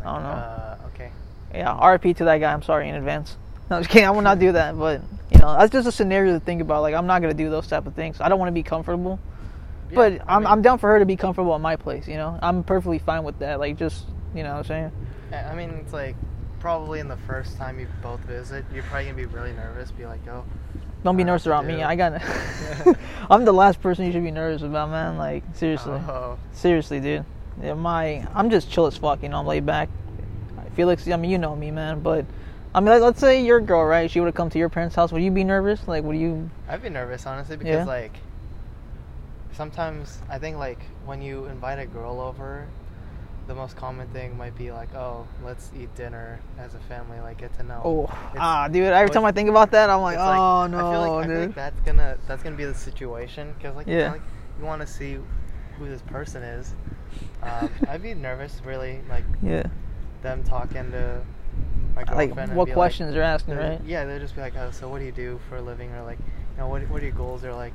[0.00, 0.28] I don't know.
[0.28, 1.12] Uh, okay.
[1.54, 1.68] yeah.
[1.80, 2.52] RP to that guy.
[2.52, 3.36] I'm sorry in advance.
[3.70, 4.06] No, I'm just kidding.
[4.06, 4.76] I will not do that.
[4.76, 5.00] But
[5.30, 6.82] you know, that's just a scenario to think about.
[6.82, 8.20] Like, I'm not gonna do those type of things.
[8.20, 9.20] I don't want to be comfortable.
[9.92, 12.08] Yeah, but I I'm, mean- I'm down for her to be comfortable at my place.
[12.08, 13.60] You know, I'm perfectly fine with that.
[13.60, 14.92] Like, just you know, what I'm saying.
[15.32, 16.16] I mean, it's like
[16.60, 19.90] probably in the first time you both visit, you're probably gonna be really nervous.
[19.90, 20.44] Be like, oh,
[21.04, 21.82] Don't be nervous around me.
[21.82, 22.22] I got.
[23.30, 25.16] I'm the last person you should be nervous about, man.
[25.18, 27.24] Like seriously, oh, seriously, dude.
[27.62, 29.22] Yeah, my I'm just chill as fuck.
[29.22, 29.88] You know, I'm laid back.
[30.74, 32.00] Felix, I mean, you know me, man.
[32.00, 32.24] But
[32.74, 34.10] I mean, like, let's say your girl, right?
[34.10, 35.12] She would have come to your parents' house.
[35.12, 35.86] Would you be nervous?
[35.86, 36.48] Like, would you?
[36.68, 37.84] I'd be nervous honestly because Yeah.
[37.84, 38.18] like
[39.52, 42.68] sometimes I think like when you invite a girl over,
[43.46, 47.38] the most common thing might be like, oh, let's eat dinner as a family, like
[47.38, 47.82] get to know.
[47.84, 48.84] Oh, It's- ah, dude.
[48.84, 51.40] Every time I think about that, I'm like, oh I no, feel like, I feel
[51.40, 54.22] like that's gonna that's gonna be the situation because like, you know, like
[54.58, 55.18] you want to see
[55.78, 56.74] who this person is.
[57.42, 59.64] Um, I'd be nervous, really, like yeah.
[60.22, 61.22] them talking to
[61.94, 62.48] my girlfriend.
[62.50, 63.80] Like, what questions like, they're asking, right?
[63.84, 66.02] Yeah, they'll just be like, oh, so what do you do for a living, or
[66.04, 67.72] like, you know, what what are your goals, or like,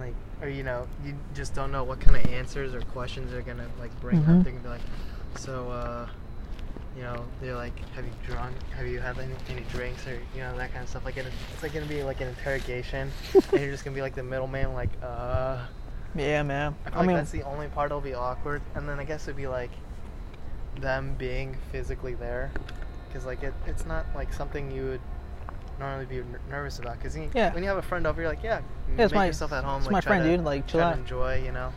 [0.00, 3.42] like, or you know, you just don't know what kind of answers or questions they're
[3.42, 4.38] gonna like bring Mhm.
[4.38, 4.44] up.
[4.44, 4.80] They're gonna be like,
[5.36, 6.06] so, uh,
[6.96, 8.54] you know, they're like, have you drunk?
[8.76, 11.04] Have you had any, any drinks, or you know, that kind of stuff.
[11.04, 14.14] Like, it- it's like gonna be like an interrogation, and you're just gonna be like
[14.14, 15.58] the middleman, like, uh.
[16.14, 16.76] Yeah, man.
[16.86, 19.04] I feel I like mean, that's the only part that'll be awkward, and then I
[19.04, 19.70] guess it'd be like
[20.80, 22.50] them being physically there,
[23.08, 25.00] because like it, it's not like something you would
[25.78, 26.98] normally be nervous about.
[26.98, 27.52] Because Yeah.
[27.52, 28.60] when you have a friend over, you're like, yeah,
[28.96, 29.78] Yeah, it's make my- yourself at home.
[29.78, 30.94] it's like, my try friend, to- dude, like, chill try out.
[30.94, 31.72] to enjoy, you know.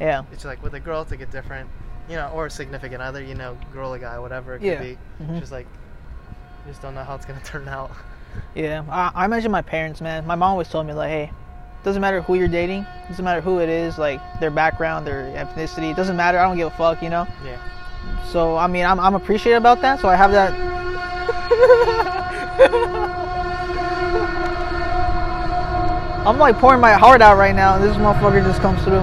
[0.00, 0.22] yeah.
[0.32, 1.68] It's like with a girl, it's like a different,
[2.08, 4.80] you know, or a significant other, you know, girl or guy, whatever it could Yeah.
[4.80, 4.98] be.
[5.22, 5.40] Mhm.
[5.40, 5.66] Just like,
[6.66, 7.90] just don't know how it's gonna turn out.
[8.54, 10.26] Yeah, I, I imagine my parents, man.
[10.26, 11.30] My mom always told me like, hey,
[11.84, 15.90] doesn't matter who you're dating, doesn't matter who it is, like their background, their ethnicity,
[15.92, 16.38] it doesn't matter.
[16.38, 17.26] I don't give a fuck, you know.
[17.44, 17.56] Yeah.
[18.30, 20.00] So I mean, I'm I'm appreciative about that.
[20.00, 20.52] So I have that.
[26.28, 29.00] I'm like pouring my heart out right now, and this motherfucker just comes through.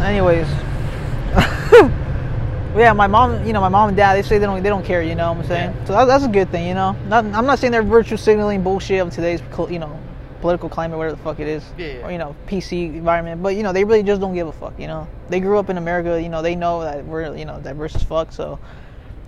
[0.00, 0.46] Anyways,
[2.74, 4.82] yeah, my mom, you know, my mom and dad, they say they don't they don't
[4.82, 5.74] care, you know what I'm saying?
[5.76, 5.84] Yeah.
[5.84, 6.92] So that, that's a good thing, you know.
[7.06, 10.00] Not, I'm not saying they're virtue signaling bullshit of today's, you know,
[10.40, 12.06] political climate, whatever the fuck it is, Yeah, yeah.
[12.06, 13.42] or you know, PC environment.
[13.42, 15.06] But you know, they really just don't give a fuck, you know.
[15.28, 18.02] They grew up in America, you know, they know that we're you know diverse as
[18.02, 18.58] fuck, so.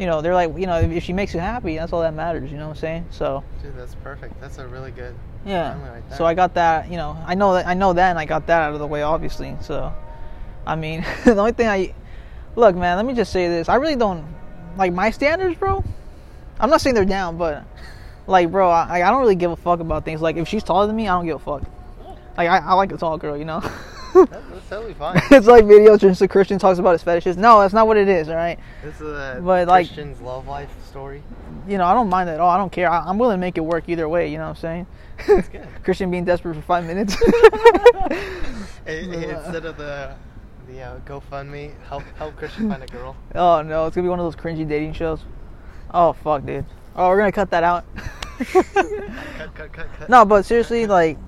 [0.01, 2.51] You know, they're like, you know, if she makes you happy, that's all that matters.
[2.51, 3.07] You know what I'm saying?
[3.11, 4.41] So, Dude, that's perfect.
[4.41, 5.15] That's a really good.
[5.45, 5.79] yeah.
[5.87, 6.25] right So.
[6.25, 6.91] I got that.
[6.91, 8.87] You know, I know that I know that, and I got that out of the
[8.87, 9.55] way, obviously.
[9.61, 9.93] So,
[10.67, 11.93] I mean, the only thing I
[12.57, 12.97] look, man.
[12.97, 14.25] Let me just say this: I really don't
[14.79, 15.85] like my standards, bro.
[16.59, 17.67] I'm not saying they're down, but
[18.27, 20.23] like, bro, I, I don't really give a fuck about things.
[20.23, 21.63] Like, if she's taller than me, I don't give a fuck.
[22.39, 23.61] Like, I, I like a tall girl, you know.
[24.15, 25.21] That's totally fine.
[25.31, 27.37] it's like videos just a Christian talks about his fetishes.
[27.37, 28.29] No, that's not what it is.
[28.29, 28.59] All right.
[28.83, 31.23] This is a But, like- Christian's love life story.
[31.69, 32.51] You know, I don't mind that at all.
[32.51, 32.91] I don't care.
[32.91, 34.29] I, I'm willing to make it work either way.
[34.31, 34.87] You know what I'm saying?
[35.27, 35.67] That's good.
[35.85, 37.17] Christian being desperate for five minutes.
[38.87, 40.15] Hey, hey, instead of the
[40.67, 43.15] the uh, GoFundMe, help help Christian find a girl.
[43.35, 45.21] Oh no, it's gonna be one of those cringy dating shows.
[45.93, 46.65] Oh fuck, dude.
[46.97, 47.85] Oh, we're gonna cut that out.
[48.53, 48.67] cut,
[49.55, 50.09] cut, cut, cut.
[50.09, 51.19] no, but seriously, like,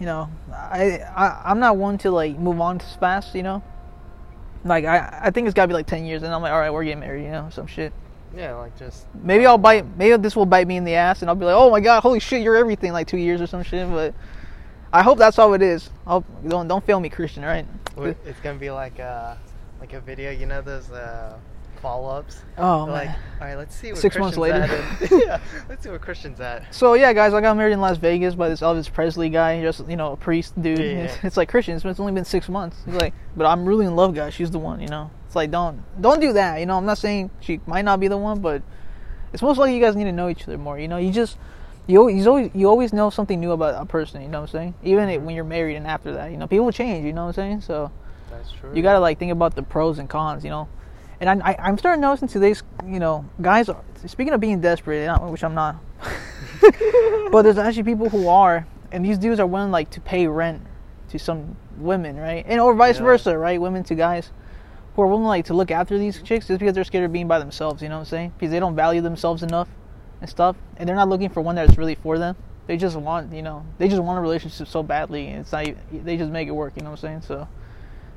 [0.00, 3.34] you know, I, I I'm not one to like move on too fast.
[3.34, 3.62] You know,
[4.64, 6.70] like I I think it's gotta be like ten years, and I'm like, all right,
[6.70, 7.24] we're getting married.
[7.24, 7.92] You know, some shit.
[8.36, 9.84] Yeah, like just Maybe I'll bite.
[9.96, 12.00] Maybe this will bite me in the ass, and I'll be like, oh my god,
[12.02, 12.92] holy shit, you're everything.
[12.92, 13.90] Like two years or some shit.
[13.90, 14.14] But
[14.92, 15.90] I hope that's how it is.
[16.06, 17.44] I hope, don't don't fail me, Christian.
[17.44, 17.66] Right?
[17.96, 19.34] it's gonna be like uh
[19.80, 20.30] like a video.
[20.30, 21.36] You know those uh
[21.78, 22.42] follow-ups.
[22.56, 23.18] Oh They're like, man.
[23.40, 24.56] all right, let's see what Six months later.
[24.62, 26.74] and- yeah, let's see what Christian's at.
[26.74, 29.86] So yeah, guys, I got married in Las Vegas by this Elvis Presley guy, just
[29.88, 30.78] you know, a priest dude.
[30.78, 31.20] Yeah, It's, yeah.
[31.26, 31.76] it's like Christian.
[31.76, 32.76] It's, it's only been six months.
[32.84, 34.34] He's like, but I'm really in love, guys.
[34.34, 35.10] She's the one, you know.
[35.26, 36.58] It's like don't don't do that.
[36.60, 38.62] You know, I'm not saying she might not be the one, but
[39.32, 40.78] it's most likely you guys need to know each other more.
[40.78, 41.36] You know, you just
[41.86, 44.20] you always you always, you always know something new about a person.
[44.22, 44.74] You know what I'm saying?
[44.82, 47.04] Even it- when you're married and after that, you know, people change.
[47.06, 47.60] You know what I'm saying?
[47.62, 47.90] So
[48.30, 48.72] That's true.
[48.74, 50.68] you gotta like think about the pros and cons, you know.
[51.20, 53.68] And I, I, I'm starting noticing today's, you know, guys.
[53.68, 55.76] Are, speaking of being desperate, not- which I'm not,
[57.32, 60.62] but there's actually people who are, and these dudes are willing like to pay rent
[61.10, 62.44] to some women, right?
[62.46, 63.04] And or vice Yeah.
[63.04, 63.60] versa, right?
[63.60, 64.30] Women to guys
[64.94, 67.28] who are willing like to look after these chicks just because they're scared of being
[67.28, 67.82] by themselves.
[67.82, 68.32] You know what I'm saying?
[68.38, 69.68] Because they don't value themselves enough
[70.20, 72.36] and stuff, and they're not looking for one that's really for them.
[72.66, 75.66] They just want, you know, they just want a relationship so badly, and it's not.
[75.66, 76.74] e- They just make it work.
[76.76, 77.22] You know what I'm saying?
[77.22, 77.48] So.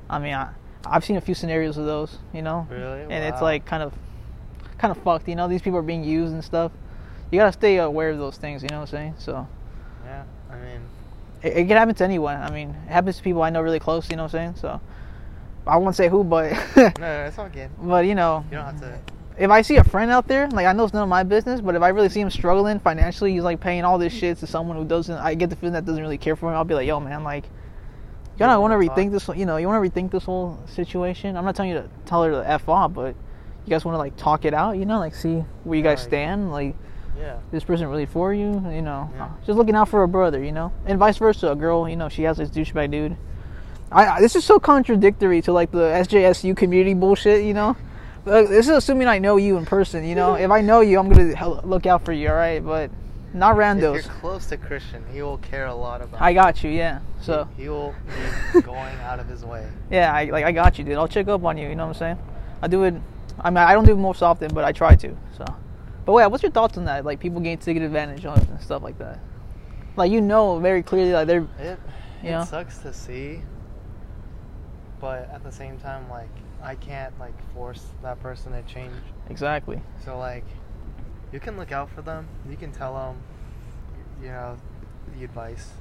[0.09, 0.49] I mean, I,
[0.85, 3.01] I've seen a few scenarios of those, you know, Really?
[3.03, 3.93] and it's like kind of,
[4.77, 5.27] kind of fucked.
[5.27, 6.71] You know, these people are being used and stuff.
[7.31, 8.63] You gotta stay aware of those things.
[8.63, 9.15] You know what I'm saying?
[9.19, 9.47] So
[10.05, 10.23] Yeah.
[10.51, 10.81] I mean,
[11.43, 12.37] it, it can happen to anyone.
[12.37, 14.09] I mean, it happens to people I know really close.
[14.09, 14.55] You know what I'm saying?
[14.55, 14.81] So
[15.67, 17.69] I won't say who, but no, no, it's all good.
[17.81, 18.97] but you know, You don't have to.
[19.37, 21.61] if I see a friend out there, like I know it's none of my business,
[21.61, 24.47] but if I really see him struggling financially, he's like paying all this shit to
[24.47, 25.15] someone who doesn't.
[25.17, 26.55] I get the feeling that doesn't really care for him.
[26.55, 27.45] I'll be like, yo, man, like,
[28.41, 29.27] you gotta want to rethink this.
[29.35, 31.37] You know, you want to rethink this whole situation.
[31.37, 33.15] I'm not telling you to tell her to f off, but
[33.65, 34.77] you guys want to like talk it out.
[34.77, 36.07] You know, like see where you guys Right.
[36.07, 36.51] stand.
[36.51, 36.75] Like,
[37.19, 37.35] Yeah.
[37.51, 38.63] this person really for you?
[38.71, 39.27] You know, Yeah.
[39.45, 40.43] just looking out for a brother.
[40.43, 41.51] You know, and vice versa.
[41.51, 43.15] A girl, you know, she has this douchebag dude.
[43.91, 47.43] I, I this is so contradictory to like the SJSU community bullshit.
[47.43, 47.75] You know.
[48.23, 50.35] This is assuming I know you in person, you know.
[50.45, 52.63] If I know you, I'm gonna look out for you, all right?
[52.63, 52.91] But
[53.33, 53.97] not randos.
[53.99, 56.21] If you're close to Christian, he will care a lot about.
[56.21, 56.99] I got you, yeah.
[57.21, 57.93] So he, he will
[58.53, 59.65] be going out of his way.
[59.89, 60.95] yeah, I like I got you, dude.
[60.97, 61.67] I'll check up on you.
[61.69, 62.19] You know what I'm saying?
[62.61, 62.93] I do it.
[63.39, 65.15] I mean, I don't do it most often, but I try to.
[65.37, 65.45] So,
[66.05, 67.05] but wait, what's your thoughts on that?
[67.05, 69.19] Like people getting taken advantage and stuff like that.
[69.95, 71.79] Like you know very clearly, like they're It it
[72.23, 72.43] Yeah.
[72.45, 73.41] sucks to see,
[74.99, 76.29] but at the same time, like
[76.61, 78.93] I can't like force that person to change.
[79.29, 79.81] exactly.
[80.05, 80.45] So like,
[81.31, 82.27] you can look out for them.
[82.49, 83.17] You can tell them,
[84.21, 84.57] you know,
[85.17, 85.71] the advice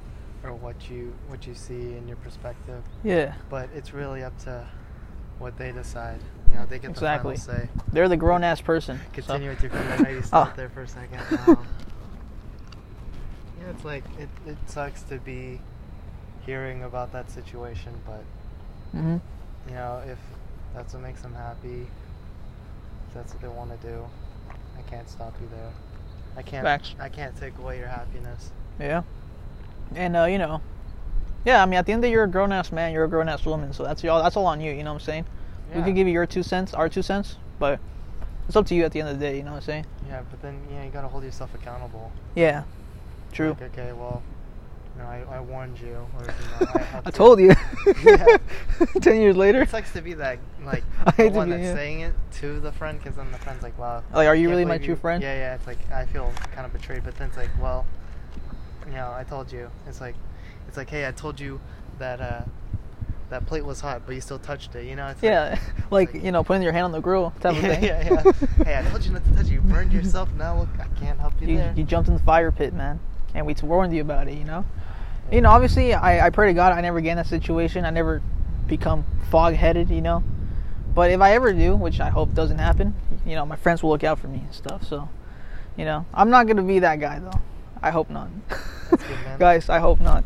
[0.43, 2.83] or what you what you see in your perspective.
[3.03, 4.67] Yeah, But it's really up to
[5.39, 6.19] what they decide.
[6.51, 7.35] You know, they get Exactly.
[7.35, 7.69] the final say.
[7.93, 8.97] they're the grown ass person.
[8.97, 9.93] so- Continue with your friend.
[9.93, 10.57] I know you stopped Oh.
[10.57, 11.19] there for a second.
[11.47, 11.65] Um,
[13.59, 15.61] yeah, it's like it, it sucks to be
[16.45, 18.23] hearing about that situation, but
[18.97, 19.21] Mhm.
[19.67, 20.17] you know, if
[20.73, 21.87] that's what makes them happy,
[23.07, 24.03] if that's what they want to do,
[24.77, 25.71] I can't stop you there.
[26.37, 26.63] I can't.
[26.63, 26.95] Facts.
[26.99, 28.51] I can't take away your happiness.
[28.79, 29.03] Yeah.
[29.95, 30.61] And uh, you know,
[31.45, 31.61] yeah.
[31.61, 32.93] I mean, at the end of the day, you're a grown ass man.
[32.93, 33.73] You're a grown ass woman.
[33.73, 34.21] So that's all.
[34.23, 34.71] That's all on you.
[34.71, 35.25] You know what I'm saying?
[35.73, 35.85] We Yeah.
[35.85, 37.79] could give you your two cents, our two cents, but
[38.47, 39.37] it's up to you at the end of the day.
[39.37, 39.85] You know what I'm saying?
[40.07, 42.11] Yeah, but then yeah, you gotta hold yourself accountable.
[42.35, 42.63] Yeah.
[43.31, 43.51] True.
[43.51, 44.21] Like, okay, well,
[44.99, 47.53] know, I, I warned you, or you know, I, I told you.
[48.03, 48.37] Yeah.
[49.01, 49.61] Ten years later.
[49.61, 50.83] It sucks to be that like
[51.17, 51.73] I the one be- that's yeah.
[51.75, 54.65] saying it to the friend, because then the friend's like, "Wow." Like, are you really
[54.65, 55.21] my true you-" friend?
[55.23, 55.55] Yeah, yeah.
[55.55, 57.85] It's like I feel kind of betrayed, but then it's like, well,
[58.87, 59.69] you know, I told you.
[59.87, 60.15] It's like,
[60.67, 61.59] it's like, hey, I told you
[61.99, 62.41] that uh,
[63.29, 64.85] that plate was hot, but you still touched it.
[64.85, 65.07] You know?
[65.07, 65.57] It's Yeah,
[65.89, 67.83] like like- you know, putting your hand on the grill type of thing.
[67.83, 68.31] yeah, yeah.
[68.65, 69.51] hey, I told you not to touch it.
[69.51, 70.29] You burned yourself.
[70.33, 71.73] Now look, I can't help you, you, there.
[71.77, 72.99] you jumped in the fire pit, man,
[73.33, 74.37] and we warned you about it.
[74.37, 74.65] You know,
[75.31, 75.49] you know.
[75.49, 77.85] Obviously, I, I pray to God I never get in that situation.
[77.85, 78.21] I never
[78.67, 79.89] become fog-headed.
[79.89, 80.23] You know,
[80.93, 83.91] but if I ever do, which I hope doesn't happen, you know, my friends will
[83.91, 84.85] look out for me and stuff.
[84.85, 85.09] So,
[85.77, 87.39] you know, I'm not gonna be that guy though.
[87.81, 88.29] I hope not.
[88.89, 88.99] Good.
[89.39, 90.23] Guys, I hope not.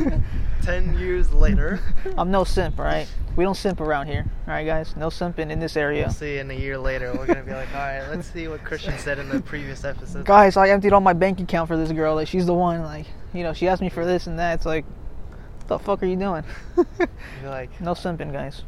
[0.62, 1.80] Ten years later,
[2.16, 3.08] I'm no simp, right?
[3.36, 4.94] We don't simp around here, all right, guys?
[4.96, 6.04] No simping in this area.
[6.04, 6.38] we'll see.
[6.38, 9.18] In a year later, we're gonna be like, all right, let's see what Christian said
[9.18, 10.24] in the previous episode.
[10.24, 12.14] guys, I emptied all my bank account for this girl.
[12.14, 12.82] Like, she's the one.
[12.82, 14.54] Like, you know, she asked me for this and that.
[14.54, 14.84] It's like,
[15.58, 16.44] what the fuck are you doing?
[16.76, 18.62] You're like, no simping, guys.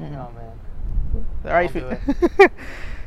[0.00, 0.16] Mm-mm.
[0.16, 1.26] oh man.
[1.44, 1.74] All right,
[2.40, 2.48] you,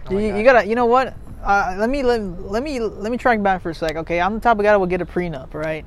[0.07, 0.67] Oh you, you gotta.
[0.67, 1.15] You know what?
[1.43, 3.95] Uh, let me let, let me let me track back for a sec.
[3.97, 5.53] Okay, I'm the type of guy that will get a prenup.
[5.53, 5.85] Right?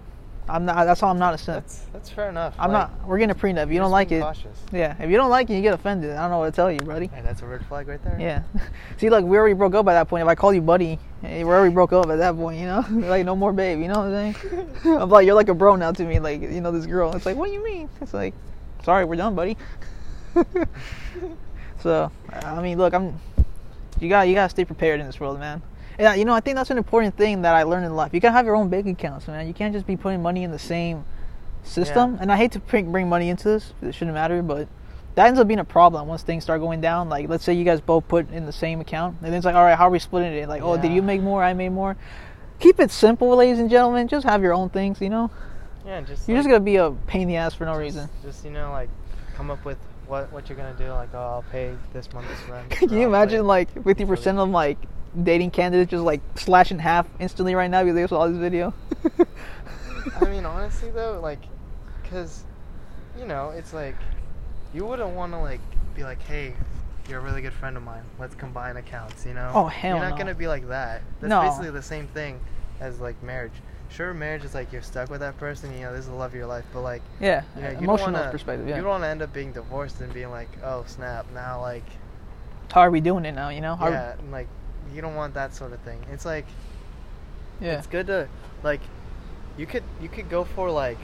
[0.48, 0.84] I'm not.
[0.84, 1.10] That's all.
[1.10, 1.64] I'm not a simp.
[1.64, 2.54] That's that's fair enough.
[2.58, 3.06] I'm like, not.
[3.06, 3.64] We're getting a prenup.
[3.64, 4.58] If you don't like it, Cautious.
[4.72, 4.94] yeah.
[5.00, 6.12] If you don't like it, you get offended.
[6.12, 7.08] I don't know what to tell you, buddy.
[7.08, 8.16] Hey, that's a red flag right there.
[8.20, 8.42] Yeah.
[8.98, 10.22] See, like we already broke up by that point.
[10.22, 12.60] If I call you buddy, eh, we already broke up at that point.
[12.60, 13.80] You know, like no more babe.
[13.80, 14.70] You know what I'm saying?
[14.84, 16.20] I'm like you're like a bro now to me.
[16.20, 17.14] Like you know this girl.
[17.16, 17.88] It's like what do you mean?
[18.00, 18.34] It's like,
[18.84, 19.56] sorry, we're done, buddy.
[21.80, 23.20] so I mean, look, I'm.
[23.98, 25.62] You got you gotta stay prepared in this world, man.
[25.98, 28.12] Yeah, you know I think that's an important thing that I learned in life.
[28.12, 29.46] You gotta have your own bank accounts, man.
[29.46, 31.04] You can't just be putting money in the same
[31.62, 32.14] system.
[32.14, 32.22] Yeah.
[32.22, 33.72] And I hate to bring bring money into this.
[33.82, 34.68] It shouldn't matter, but
[35.14, 37.08] that ends up being a problem once things start going down.
[37.08, 39.54] Like, let's say you guys both put in the same account, and then it's like,
[39.54, 40.48] all right, how are we splitting it?
[40.48, 41.42] Like, oh, did you make more?
[41.42, 41.96] I made more.
[42.58, 44.08] Keep it simple, ladies and gentlemen.
[44.08, 45.30] Just have your own things, you know.
[45.86, 48.08] Yeah, just You're just gonna be a pain in the ass for no reason.
[48.22, 48.90] Just you know, like
[49.34, 50.88] come up with what what you're gonna do.
[50.88, 52.70] Like, oh, I'll pay this month's rent.
[52.70, 54.78] Can you I'll imagine like 50% of like
[55.22, 58.74] dating candidates just like slash in half instantly right now because they saw this video?
[60.20, 61.40] I mean, honestly though, like,
[62.10, 62.44] cause
[63.18, 63.96] you know, it's like
[64.74, 65.60] you wouldn't want to like
[65.94, 66.54] be like, hey.
[67.08, 68.02] You're a really good friend of mine.
[68.18, 69.52] Let's combine accounts, you know?
[69.54, 70.16] Oh, hell You're not no.
[70.18, 71.02] gonna be like that.
[71.20, 71.42] That's No.
[71.42, 72.40] basically the same thing
[72.80, 73.52] as like marriage.
[73.90, 75.72] Sure, marriage is like you're stuck with that person.
[75.72, 76.64] You know, this is the love of your life.
[76.74, 78.66] But like, yeah, you know, you emotional don't wanna, perspective.
[78.66, 81.84] You don't want to end up being divorced and being like, oh snap, now like,
[82.72, 83.50] how are we doing it now?
[83.50, 83.76] You know?
[83.76, 84.48] How- yeah, and, like,
[84.94, 86.04] you don't want that sort of thing.
[86.12, 86.46] It's like,
[87.60, 87.78] yeah.
[87.78, 88.28] it's good to
[88.62, 88.80] like,
[89.56, 90.98] you could you could go for like,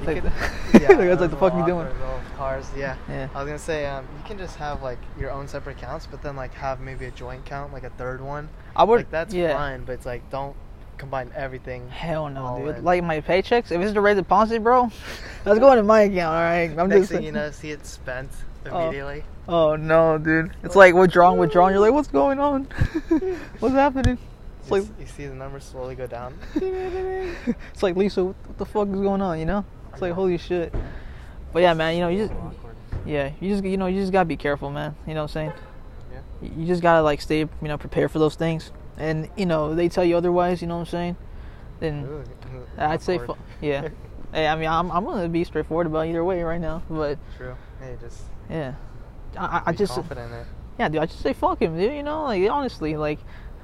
[0.00, 0.32] You Like, could-
[0.80, 1.88] yeah, that's like the fuck you doing?
[2.42, 2.66] cars.
[2.76, 2.96] Yeah.
[3.08, 3.28] Yeah.
[3.34, 6.22] I was gonna say um, you can just have like your own separate accounts, but
[6.22, 8.48] then like have maybe a joint count, like a third one.
[8.74, 8.96] I would.
[8.96, 9.54] like that's yeah.
[9.54, 10.56] fine, but it's like don't
[10.98, 11.88] combine everything.
[11.88, 12.76] Hell no, dude.
[12.78, 12.84] in.
[12.84, 14.90] Like my paychecks, if it's direct deposit, bro,
[15.44, 16.34] that's going to my account.
[16.34, 16.70] All right.
[16.78, 17.12] I'm Next just.
[17.12, 18.30] thing you know, see it spent.
[18.66, 19.24] Immediately.
[19.48, 20.52] Oh no, dude.
[20.62, 21.72] It's like withdrawn, withdrawn.
[21.72, 22.64] You're like, what's going on?
[23.58, 24.18] what's happening?
[24.60, 26.38] It's You, like, you see the numbers slowly go down.
[26.54, 29.38] it's like Lisa, what the fuck is going on?
[29.38, 29.64] You know?
[29.92, 30.72] It's like holy shit.
[31.52, 31.94] But yeah, man.
[31.94, 32.40] You know, you just,
[33.04, 34.94] yeah, you just, you know, you just gotta be careful, man.
[35.06, 35.52] You know what I'm saying?
[36.12, 36.48] Yeah.
[36.56, 38.70] You- just gotta like stay, you know, prepared for those things.
[38.96, 40.62] And you know, they tell you otherwise.
[40.62, 41.16] You know what I'm saying?
[41.80, 42.24] Then Ooh,
[42.78, 43.18] I'd say,
[43.60, 43.88] yeah.
[44.32, 46.82] Hey, I mean, I'm, I'm gonna be straightforward about either way right now.
[46.88, 47.54] But True.
[47.78, 48.74] Hey, just yeah,
[49.36, 50.46] I, I- just, confident it.
[50.78, 51.92] yeah, dude, I just say fuck him, dude.
[51.94, 53.18] You know, like honestly, like.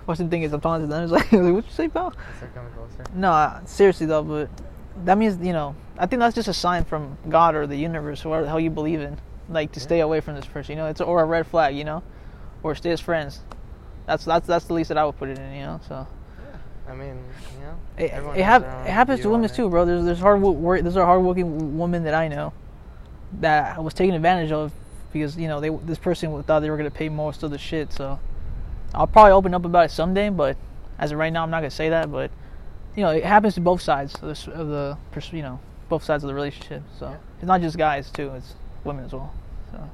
[0.04, 1.02] What's the thing is, I'm talking to them.
[1.02, 2.14] It's like, what you say, pal?
[2.38, 3.04] Start coming closer.
[3.14, 4.48] No, uh, seriously though, but
[5.04, 5.76] that means you know.
[5.98, 8.58] I think that's just a sign from God or the universe, or whatever the hell
[8.60, 9.20] you believe in,
[9.50, 9.84] like to Yeah.
[9.84, 10.72] stay away from this person.
[10.72, 11.76] You know, it's or a red flag.
[11.76, 12.02] You know,
[12.62, 13.40] or stay as friends.
[14.06, 15.52] That's that's that's the least that I would put it in.
[15.52, 16.06] You know, so
[16.88, 17.22] I mean,
[17.58, 18.04] you know, it,
[18.38, 19.84] it, hap- it happens to women too, bro.
[19.84, 20.80] There's there's hard work.
[20.80, 22.54] There's a hardworking woman that I know
[23.40, 24.72] that I was taken advantage of
[25.12, 27.92] because you know they this person thought they were gonna pay most of the shit.
[27.92, 28.18] So
[28.94, 30.56] I'll probably open up about it someday, but
[30.98, 32.10] as of right now, I'm not gonna say that.
[32.10, 32.30] But
[32.96, 34.96] you know, it happens to both sides of the, of the
[35.36, 36.82] you know both sides of the relationship.
[36.98, 37.16] So Yeah.
[37.38, 38.54] it's not just guys too; it's
[38.84, 39.32] women as well.
[39.72, 39.88] So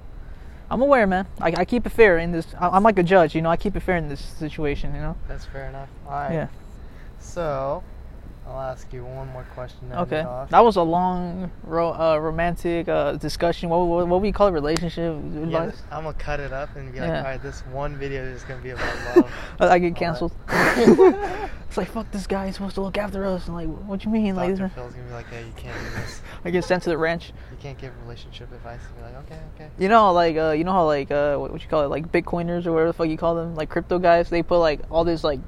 [0.70, 1.26] I'm aware, man.
[1.40, 2.46] I, I keep it fair in this.
[2.58, 3.50] I, I'm like a judge, you know.
[3.50, 5.16] I keep it fair in this situation, you know.
[5.28, 5.88] That's fair enough.
[6.06, 6.32] All right.
[6.32, 6.48] Yeah.
[7.20, 7.82] So,
[8.46, 9.90] I'll ask you one more question.
[9.92, 13.70] Okay, that was a long, ro- uh, romantic uh, discussion.
[13.70, 15.82] What, what what we call it, relationship Yeah, advice?
[15.90, 17.18] I'm gonna cut it up and be like, Yeah.
[17.18, 19.32] all right, this one video is gonna be about love.
[19.60, 20.32] I get canceled.
[20.48, 22.46] it's like fuck this guy.
[22.46, 23.46] He's supposed to look after us.
[23.46, 24.36] And like, what you mean?
[24.36, 24.64] Like, Dr.
[24.64, 26.20] this- Phil's gonna be like, yeah, you can't do this.
[26.44, 27.32] I get sent to the ranch.
[27.50, 28.80] You can't give relationship advice.
[28.86, 29.68] And be like, okay, okay.
[29.78, 31.88] You know, how, like, uh, you know how like, uh, what, what you call it,
[31.88, 34.28] like Bitcoiners or whatever the fuck you call them, like crypto guys.
[34.28, 35.40] They put like all this like,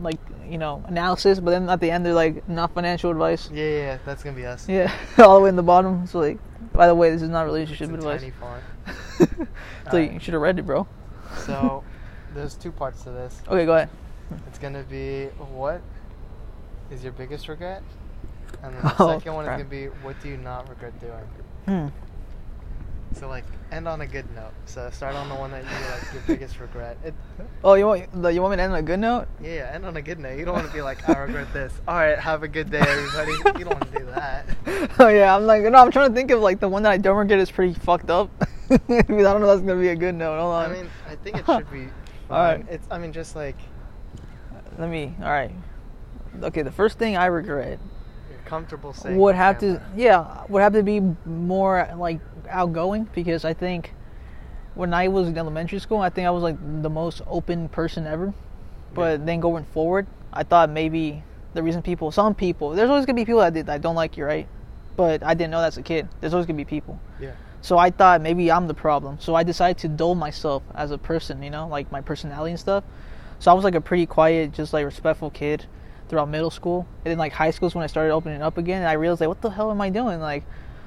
[0.00, 0.18] like
[0.48, 3.50] you know, analysis, but then at the end they're like not financial advice.
[3.52, 4.68] Yeah, yeah, yeah, that's gonna be us.
[4.68, 6.06] Yeah, all the way in the bottom.
[6.06, 6.38] So like,
[6.72, 8.20] by the way, this is not It's relationship in advice.
[8.20, 8.62] tiny font.
[9.84, 10.86] it's like, you should have read it, bro.
[11.46, 11.82] So,
[12.34, 13.40] there's two parts to this.
[13.48, 13.88] Okay, go ahead.
[14.48, 15.80] It's gonna be what
[16.90, 17.82] is your biggest regret,
[18.62, 21.12] and the Oh, second one is gonna be what do you not regret doing.
[21.66, 21.88] Hmm.
[23.14, 24.52] So like end on a good note.
[24.66, 26.98] So start on the one that you like your biggest regret.
[27.04, 27.14] It,
[27.62, 28.02] Oh, you want
[28.34, 29.26] you want me to end on a good note?
[29.40, 30.38] yeah, yeah, end on a good note.
[30.38, 31.72] You don't want to be like I regret this.
[31.86, 33.32] All right, have a good day, everybody.
[33.58, 34.46] you don't want to do that.
[34.98, 36.98] oh yeah, I'm like no, I'm trying to think of like the one that I
[36.98, 38.30] don't regret is pretty fucked up.
[38.70, 40.38] I don't know if that's gonna be a good note.
[40.40, 40.70] Hold on.
[40.70, 41.88] I mean, I think it should be.
[42.30, 42.64] All right.
[42.68, 43.56] It's I mean just like
[44.78, 45.14] let me.
[45.20, 45.52] All right.
[46.42, 47.78] Okay, the first thing I regret
[48.44, 49.16] comfortable saying.
[49.16, 53.92] would have to, yeah, would have to be more like outgoing because I think
[54.74, 58.06] when I was in elementary school, I think I was like the most open person
[58.06, 58.32] ever.
[58.92, 63.16] But then going forward, I thought maybe the reason people, some people, there's always gonna
[63.16, 64.46] be people that, that don't like you, right?
[64.96, 66.08] But I didn't know that's a kid.
[66.20, 67.00] There's always gonna be people.
[67.20, 67.32] Yeah.
[67.60, 69.18] So I thought maybe I'm the problem.
[69.20, 72.60] So I decided to dull myself as a person, you know, like my personality and
[72.60, 72.84] stuff.
[73.38, 75.66] So I was like a pretty quiet, just like respectful kid
[76.14, 76.86] throughout middle school.
[77.04, 78.78] And then like high school is when I started opening up again.
[78.82, 80.20] And I realized like, what the hell am I doing?
[80.20, 80.44] Like,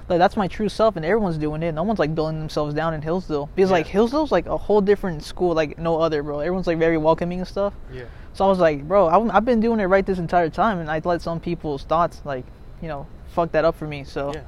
[0.10, 1.74] like that's my true self, and everyone's doing it.
[1.74, 3.92] No one's like dulling themselves down in Hillsdale because like Yeah.
[3.94, 6.40] Hillsdale's like a whole different school, like no other, bro.
[6.40, 7.74] Everyone's like very welcoming and stuff.
[7.92, 8.06] Yeah.
[8.34, 10.90] So I was like, bro, I'm- I've been doing it right this entire time, and
[10.90, 12.46] I let some people's thoughts like,
[12.82, 14.04] you know, fuck that up for me.
[14.04, 14.32] So.
[14.34, 14.42] Yeah.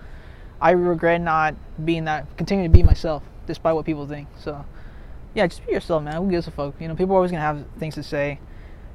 [0.61, 1.55] I regret not
[1.85, 4.27] being that, continuing to be myself, despite what people think.
[4.37, 4.65] So,
[5.33, 6.21] yeah, just be yourself, man.
[6.21, 6.73] Who gives a fuck?
[6.81, 8.39] You know, people are always gonna have things to say.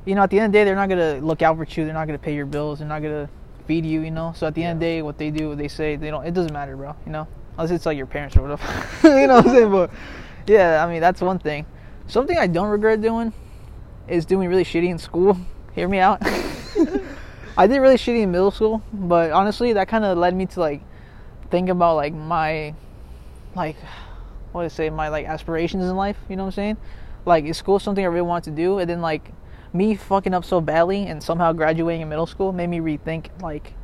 [0.04, 1.84] You know, at the end of the day, they're not gonna look out for you.
[1.84, 2.80] They're not gonna pay your bills.
[2.80, 3.28] They're not gonna
[3.66, 4.00] feed you.
[4.00, 4.32] You know.
[4.36, 6.26] So at the end of the day, what they do, what they say, they don't.
[6.26, 6.94] It doesn't matter, bro.
[7.06, 8.62] You know, unless it's like your parents or whatever.
[9.20, 9.70] you know what I'm saying?
[9.70, 9.90] But
[10.46, 11.66] yeah, I mean that's one thing.
[12.06, 13.32] Something I don't regret doing
[14.08, 15.38] is doing really shitty in school.
[15.74, 16.20] Hear me out.
[17.56, 20.60] I did really shitty in middle school, but honestly, that kind of led me to
[20.60, 20.82] like
[21.50, 22.74] think about like my
[23.54, 23.76] like
[24.52, 26.16] what do I say my like aspirations in life.
[26.28, 26.76] You know what I'm saying?
[27.24, 29.32] Like is school something I really wanted to do, and then like
[29.74, 33.74] me fucking up so badly and somehow graduating in middle school made me rethink like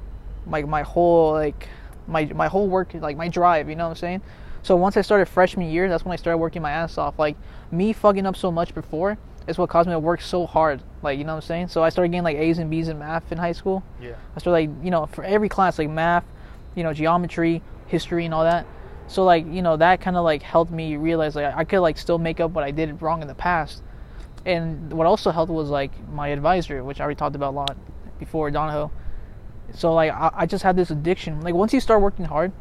[0.47, 1.68] my my whole like
[2.07, 3.68] my my whole work like my drive.
[3.68, 4.22] You know what I'm saying?
[4.62, 7.18] So once I started freshman year, that's when I started working my ass off.
[7.18, 7.36] Like
[7.70, 9.18] me fucking up so much before
[9.49, 10.80] is what caused me to work so hard.
[11.03, 11.68] Like you know what I'm saying?
[11.68, 13.82] So I started getting like A's and B's in math in high school.
[14.01, 14.14] Yeah.
[14.36, 16.24] I started like you know for every class like math,
[16.76, 18.64] you know geometry, history, and all that.
[19.09, 21.99] So like you know that kind of like helped me realize like I could like
[21.99, 23.82] still make up what I did wrong in the past.
[24.47, 27.76] And what also helped was like my advisor, which I already talked about a lot
[28.18, 28.91] before, Donahoe.
[29.74, 31.41] So like I, I just had this addiction.
[31.43, 32.53] Like once you start working hard,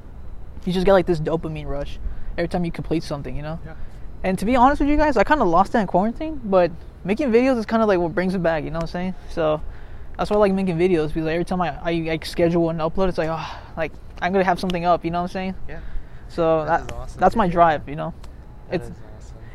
[0.66, 2.00] you just get like this dopamine rush
[2.38, 3.60] every time you complete something, you know.
[3.66, 3.76] Yeah.
[4.24, 6.72] And to be honest with you guys, I kind of lost that in quarantine, but
[7.06, 8.64] making videos is kind of like what brings it back.
[8.64, 9.16] You know what I'm saying?
[9.30, 9.62] So
[10.18, 12.80] that's why I like making videos because like, every time I, I like schedule and
[12.80, 15.06] upload, it's like oh, like I'm gonna have something up.
[15.06, 15.56] You know what I'm saying?
[15.70, 15.80] Yeah.
[16.28, 17.88] So That that, awesome that's my drive.
[17.88, 18.14] You know,
[18.70, 19.04] That It's- awesome.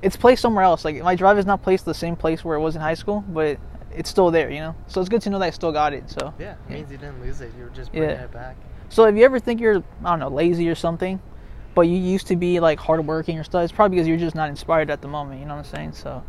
[0.05, 0.85] It's placed somewhere else.
[0.85, 3.25] Like my drive is not placed the same place where it was in high school,
[3.29, 3.59] but
[3.93, 4.51] it's still there.
[4.51, 6.09] You know, so it's good to know that I still got it.
[6.11, 6.75] So Yeah, it Yeah.
[6.77, 7.51] means you didn't lose it.
[7.59, 8.25] You were just bringing Yeah.
[8.25, 8.57] it back.
[8.91, 11.19] So if you ever think you're, I don't know, lazy or something,
[11.75, 14.49] but you used to be like hardworking or stuff, it's probably because you're just not
[14.49, 15.41] inspired at the moment.
[15.41, 15.93] You know what I'm saying?
[15.95, 16.23] So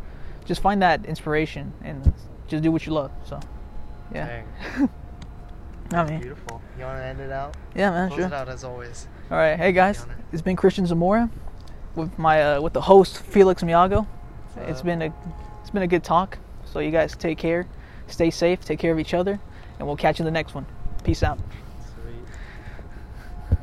[0.44, 2.12] just find that inspiration and
[2.48, 3.10] just do what you love.
[3.24, 3.38] So
[4.14, 4.42] yeah,
[4.78, 4.88] Dang.
[5.92, 6.60] I mean, Beautiful.
[6.78, 7.54] You want to end it out?
[7.74, 8.26] yeah, man, Close sure.
[8.26, 9.06] it out as always.
[9.30, 11.30] All right, hey guys, it's been Christian Zamora
[11.96, 14.06] with my uh, with the host Felix Miago.
[14.56, 15.12] It's been a
[15.60, 16.38] it's been a good talk.
[16.64, 17.66] So you guys take care,
[18.06, 19.40] stay safe, take care of each other,
[19.78, 20.66] and we'll catch you in the next one.
[21.04, 21.38] Peace out.
[21.94, 23.58] Sweet.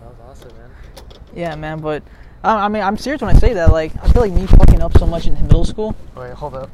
[0.00, 0.70] That was awesome, man.
[1.34, 2.02] Yeah, man, but
[2.42, 3.70] I, I mean, I'm serious when I say that.
[3.70, 5.94] Like, I feel like me fucking up so much in middle school.
[6.16, 6.70] Wait, hold up.